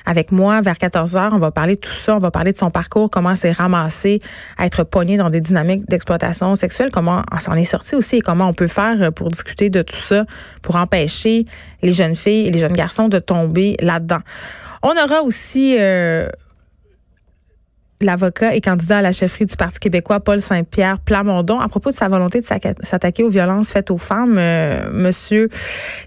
avec 0.06 0.32
moi 0.32 0.62
vers 0.62 0.78
14 0.78 1.16
heures. 1.16 1.32
On 1.34 1.40
va 1.40 1.52
parler 1.52 1.76
de 1.76 1.80
tout 1.80 1.94
ça. 1.94 2.16
On 2.16 2.20
va 2.20 2.32
parler 2.32 2.52
de 2.52 2.58
son 2.58 2.70
parcours, 2.70 3.10
comment 3.10 3.36
s'est 3.36 3.52
ramassé 3.52 4.22
à 4.58 4.66
être 4.66 4.84
poignée 4.84 5.18
dans 5.18 5.30
des 5.30 5.42
dynamiques 5.42 5.90
d'exploitation 5.90 6.56
sexuelle, 6.56 6.92
comment 6.92 7.24
on 7.32 7.40
s'en 7.40 7.54
est 7.54 7.66
sorti 7.66 7.96
aussi 7.96 8.18
et 8.18 8.22
comment 8.22 8.48
on 8.48 8.54
peut 8.54 8.68
faire 8.68 9.12
pour 9.14 9.30
discuter 9.30 9.70
de 9.70 9.82
tout 9.82 9.96
ça, 9.96 10.26
pour 10.62 10.76
empêcher 10.76 11.46
les 11.82 11.92
jeunes 11.92 12.16
filles 12.16 12.48
et 12.48 12.52
les 12.52 12.60
jeunes 12.60 12.76
garçons 12.76 13.08
de 13.08 13.20
tomber 13.20 13.78
là-dedans. 13.80 14.20
On 14.84 14.92
aura 14.92 15.22
aussi 15.22 15.76
euh, 15.80 16.28
l'avocat 18.06 18.56
et 18.56 18.62
candidat 18.62 18.98
à 18.98 19.02
la 19.02 19.12
chefferie 19.12 19.46
du 19.46 19.56
Parti 19.56 19.80
québécois, 19.80 20.20
Paul 20.20 20.42
Saint-Pierre 20.42 21.00
Plamondon, 21.00 21.60
à 21.60 21.68
propos 21.68 21.92
de 21.92 21.96
sa 21.96 22.08
volonté 22.08 22.42
de 22.42 22.46
s'attaquer 22.46 23.24
aux 23.24 23.30
violences 23.30 23.72
faites 23.72 23.92
aux 23.92 23.98
femmes. 23.98 24.38
Euh, 24.38 24.90
Monsieur 24.92 25.50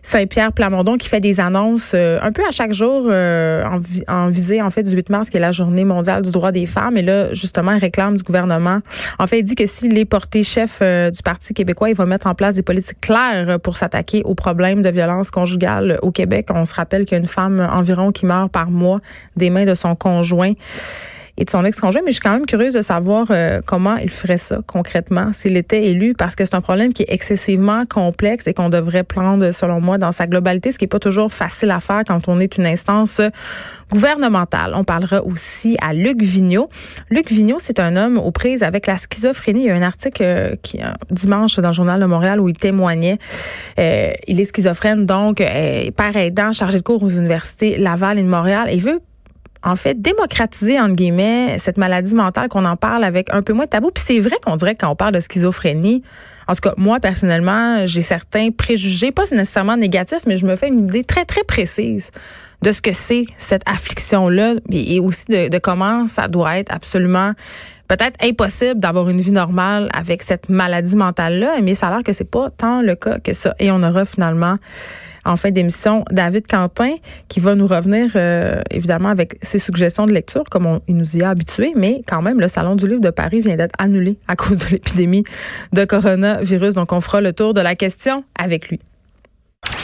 Saint-Pierre 0.02 0.52
Plamondon 0.52 0.96
qui 0.96 1.08
fait 1.08 1.20
des 1.20 1.40
annonces 1.40 1.92
euh, 1.94 2.18
un 2.22 2.32
peu 2.32 2.42
à 2.48 2.52
chaque 2.52 2.72
jour 2.72 3.06
euh, 3.08 3.64
en, 4.08 4.28
visée 4.28 4.62
en 4.62 4.70
fait 4.70 4.82
du 4.82 4.94
8 4.94 5.10
mars 5.10 5.30
qui 5.30 5.36
est 5.36 5.40
la 5.40 5.52
journée 5.52 5.84
mondiale 5.84 6.22
du 6.22 6.30
droit 6.30 6.52
des 6.52 6.66
femmes 6.66 6.96
et 6.96 7.02
là 7.02 7.32
justement 7.32 7.72
il 7.72 7.78
réclame 7.78 8.16
du 8.16 8.22
gouvernement. 8.22 8.80
En 9.18 9.26
fait, 9.26 9.40
il 9.40 9.44
dit 9.44 9.54
que 9.54 9.66
s'il 9.66 9.96
est 9.96 10.04
porté 10.04 10.42
chef 10.42 10.80
du 10.80 11.22
Parti 11.22 11.54
québécois, 11.54 11.90
il 11.90 11.96
va 11.96 12.06
mettre 12.06 12.26
en 12.26 12.34
place 12.34 12.54
des 12.54 12.62
politiques 12.62 13.00
claires 13.00 13.58
pour 13.60 13.76
s'attaquer 13.76 14.22
aux 14.24 14.34
problèmes 14.34 14.82
de 14.82 14.90
violence 14.90 15.30
conjugale 15.30 15.98
au 16.02 16.10
Québec. 16.10 16.48
On 16.50 16.64
se 16.64 16.74
rappelle 16.74 17.04
qu'il 17.04 17.16
y 17.16 17.20
a 17.20 17.22
une 17.22 17.28
femme 17.28 17.66
environ 17.72 18.12
qui 18.12 18.26
meurt 18.26 18.50
par 18.50 18.70
mois 18.70 19.00
des 19.36 19.50
mains 19.50 19.64
de 19.64 19.74
son 19.74 19.94
conjoint 19.94 20.52
et 21.36 21.44
de 21.44 21.50
son 21.50 21.64
ex-conjoint, 21.64 22.02
mais 22.04 22.10
je 22.10 22.16
suis 22.16 22.22
quand 22.22 22.32
même 22.32 22.46
curieuse 22.46 22.74
de 22.74 22.82
savoir 22.82 23.26
euh, 23.30 23.60
comment 23.66 23.96
il 23.96 24.10
ferait 24.10 24.38
ça 24.38 24.58
concrètement 24.66 25.32
s'il 25.32 25.56
était 25.56 25.86
élu, 25.86 26.14
parce 26.14 26.36
que 26.36 26.44
c'est 26.44 26.54
un 26.54 26.60
problème 26.60 26.92
qui 26.92 27.02
est 27.02 27.12
excessivement 27.12 27.84
complexe 27.86 28.46
et 28.46 28.54
qu'on 28.54 28.68
devrait 28.68 29.04
prendre, 29.04 29.50
selon 29.50 29.80
moi, 29.80 29.98
dans 29.98 30.12
sa 30.12 30.26
globalité, 30.26 30.70
ce 30.72 30.78
qui 30.78 30.84
est 30.84 30.88
pas 30.88 30.98
toujours 30.98 31.32
facile 31.32 31.70
à 31.70 31.80
faire 31.80 32.02
quand 32.06 32.28
on 32.28 32.40
est 32.40 32.56
une 32.56 32.66
instance 32.66 33.20
gouvernementale. 33.90 34.72
On 34.74 34.84
parlera 34.84 35.22
aussi 35.22 35.76
à 35.80 35.92
Luc 35.92 36.22
Vigneault. 36.22 36.68
Luc 37.10 37.30
Vigneault, 37.30 37.58
c'est 37.58 37.80
un 37.80 37.96
homme 37.96 38.18
aux 38.18 38.30
prises 38.30 38.62
avec 38.62 38.86
la 38.86 38.96
schizophrénie. 38.96 39.62
Il 39.62 39.66
y 39.66 39.70
a 39.70 39.74
un 39.74 39.82
article 39.82 40.22
euh, 40.22 40.56
qui 40.62 40.80
dimanche 41.10 41.58
dans 41.58 41.68
le 41.68 41.74
journal 41.74 42.00
de 42.00 42.06
Montréal 42.06 42.40
où 42.40 42.48
il 42.48 42.56
témoignait. 42.56 43.18
Euh, 43.78 44.12
il 44.26 44.40
est 44.40 44.44
schizophrène, 44.44 45.06
donc 45.06 45.40
euh, 45.40 45.90
père 45.90 46.16
aidant, 46.16 46.52
chargé 46.52 46.78
de 46.78 46.82
cours 46.82 47.02
aux 47.02 47.10
universités 47.10 47.76
Laval 47.76 48.18
et 48.18 48.22
de 48.22 48.28
Montréal. 48.28 48.68
Il 48.72 48.82
veut 48.82 49.00
en 49.64 49.76
fait, 49.76 50.00
démocratiser, 50.00 50.78
entre 50.78 50.94
guillemets, 50.94 51.56
cette 51.58 51.78
maladie 51.78 52.14
mentale 52.14 52.48
qu'on 52.48 52.66
en 52.66 52.76
parle 52.76 53.02
avec 53.02 53.32
un 53.32 53.42
peu 53.42 53.54
moins 53.54 53.64
de 53.64 53.70
tabou. 53.70 53.90
Puis 53.90 54.04
c'est 54.06 54.20
vrai 54.20 54.36
qu'on 54.44 54.56
dirait 54.56 54.74
que 54.74 54.80
quand 54.80 54.90
on 54.90 54.96
parle 54.96 55.12
de 55.12 55.20
schizophrénie, 55.20 56.02
en 56.46 56.54
tout 56.54 56.60
cas, 56.60 56.74
moi, 56.76 57.00
personnellement, 57.00 57.86
j'ai 57.86 58.02
certains 58.02 58.50
préjugés, 58.50 59.10
pas 59.10 59.24
nécessairement 59.32 59.78
négatifs, 59.78 60.26
mais 60.26 60.36
je 60.36 60.44
me 60.44 60.56
fais 60.56 60.68
une 60.68 60.88
idée 60.88 61.02
très, 61.02 61.24
très 61.24 61.42
précise 61.42 62.10
de 62.60 62.72
ce 62.72 62.82
que 62.82 62.92
c'est 62.92 63.24
cette 63.38 63.62
affliction-là 63.66 64.54
et 64.70 65.00
aussi 65.00 65.24
de, 65.28 65.48
de 65.48 65.58
comment 65.58 66.06
ça 66.06 66.28
doit 66.28 66.58
être 66.58 66.72
absolument 66.72 67.32
peut-être 67.88 68.22
impossible 68.22 68.80
d'avoir 68.80 69.08
une 69.08 69.20
vie 69.20 69.32
normale 69.32 69.88
avec 69.94 70.22
cette 70.22 70.48
maladie 70.48 70.96
mentale-là, 70.96 71.56
mais 71.62 71.74
ça 71.74 71.88
a 71.88 71.90
l'air 71.90 72.02
que 72.02 72.12
c'est 72.12 72.30
pas 72.30 72.50
tant 72.50 72.82
le 72.82 72.94
cas 72.94 73.18
que 73.18 73.32
ça. 73.32 73.54
Et 73.58 73.70
on 73.70 73.82
aura 73.82 74.04
finalement 74.04 74.56
en 75.24 75.36
fin 75.36 75.50
d'émission 75.50 76.04
David 76.10 76.46
Quentin 76.46 76.94
qui 77.28 77.40
va 77.40 77.54
nous 77.54 77.66
revenir 77.66 78.12
euh, 78.16 78.60
évidemment 78.70 79.08
avec 79.08 79.38
ses 79.42 79.58
suggestions 79.58 80.06
de 80.06 80.12
lecture 80.12 80.44
comme 80.50 80.66
on, 80.66 80.80
il 80.88 80.96
nous 80.96 81.16
y 81.16 81.22
a 81.22 81.30
habitués, 81.30 81.72
mais 81.76 82.02
quand 82.06 82.22
même 82.22 82.40
le 82.40 82.48
salon 82.48 82.76
du 82.76 82.88
livre 82.88 83.00
de 83.00 83.10
Paris 83.10 83.40
vient 83.40 83.56
d'être 83.56 83.74
annulé 83.78 84.18
à 84.28 84.36
cause 84.36 84.58
de 84.58 84.66
l'épidémie 84.70 85.24
de 85.72 85.84
coronavirus. 85.84 86.74
Donc 86.74 86.92
on 86.92 87.00
fera 87.00 87.20
le 87.20 87.32
tour 87.32 87.54
de 87.54 87.60
la 87.60 87.74
question 87.74 88.24
avec 88.38 88.68
lui. 88.68 88.80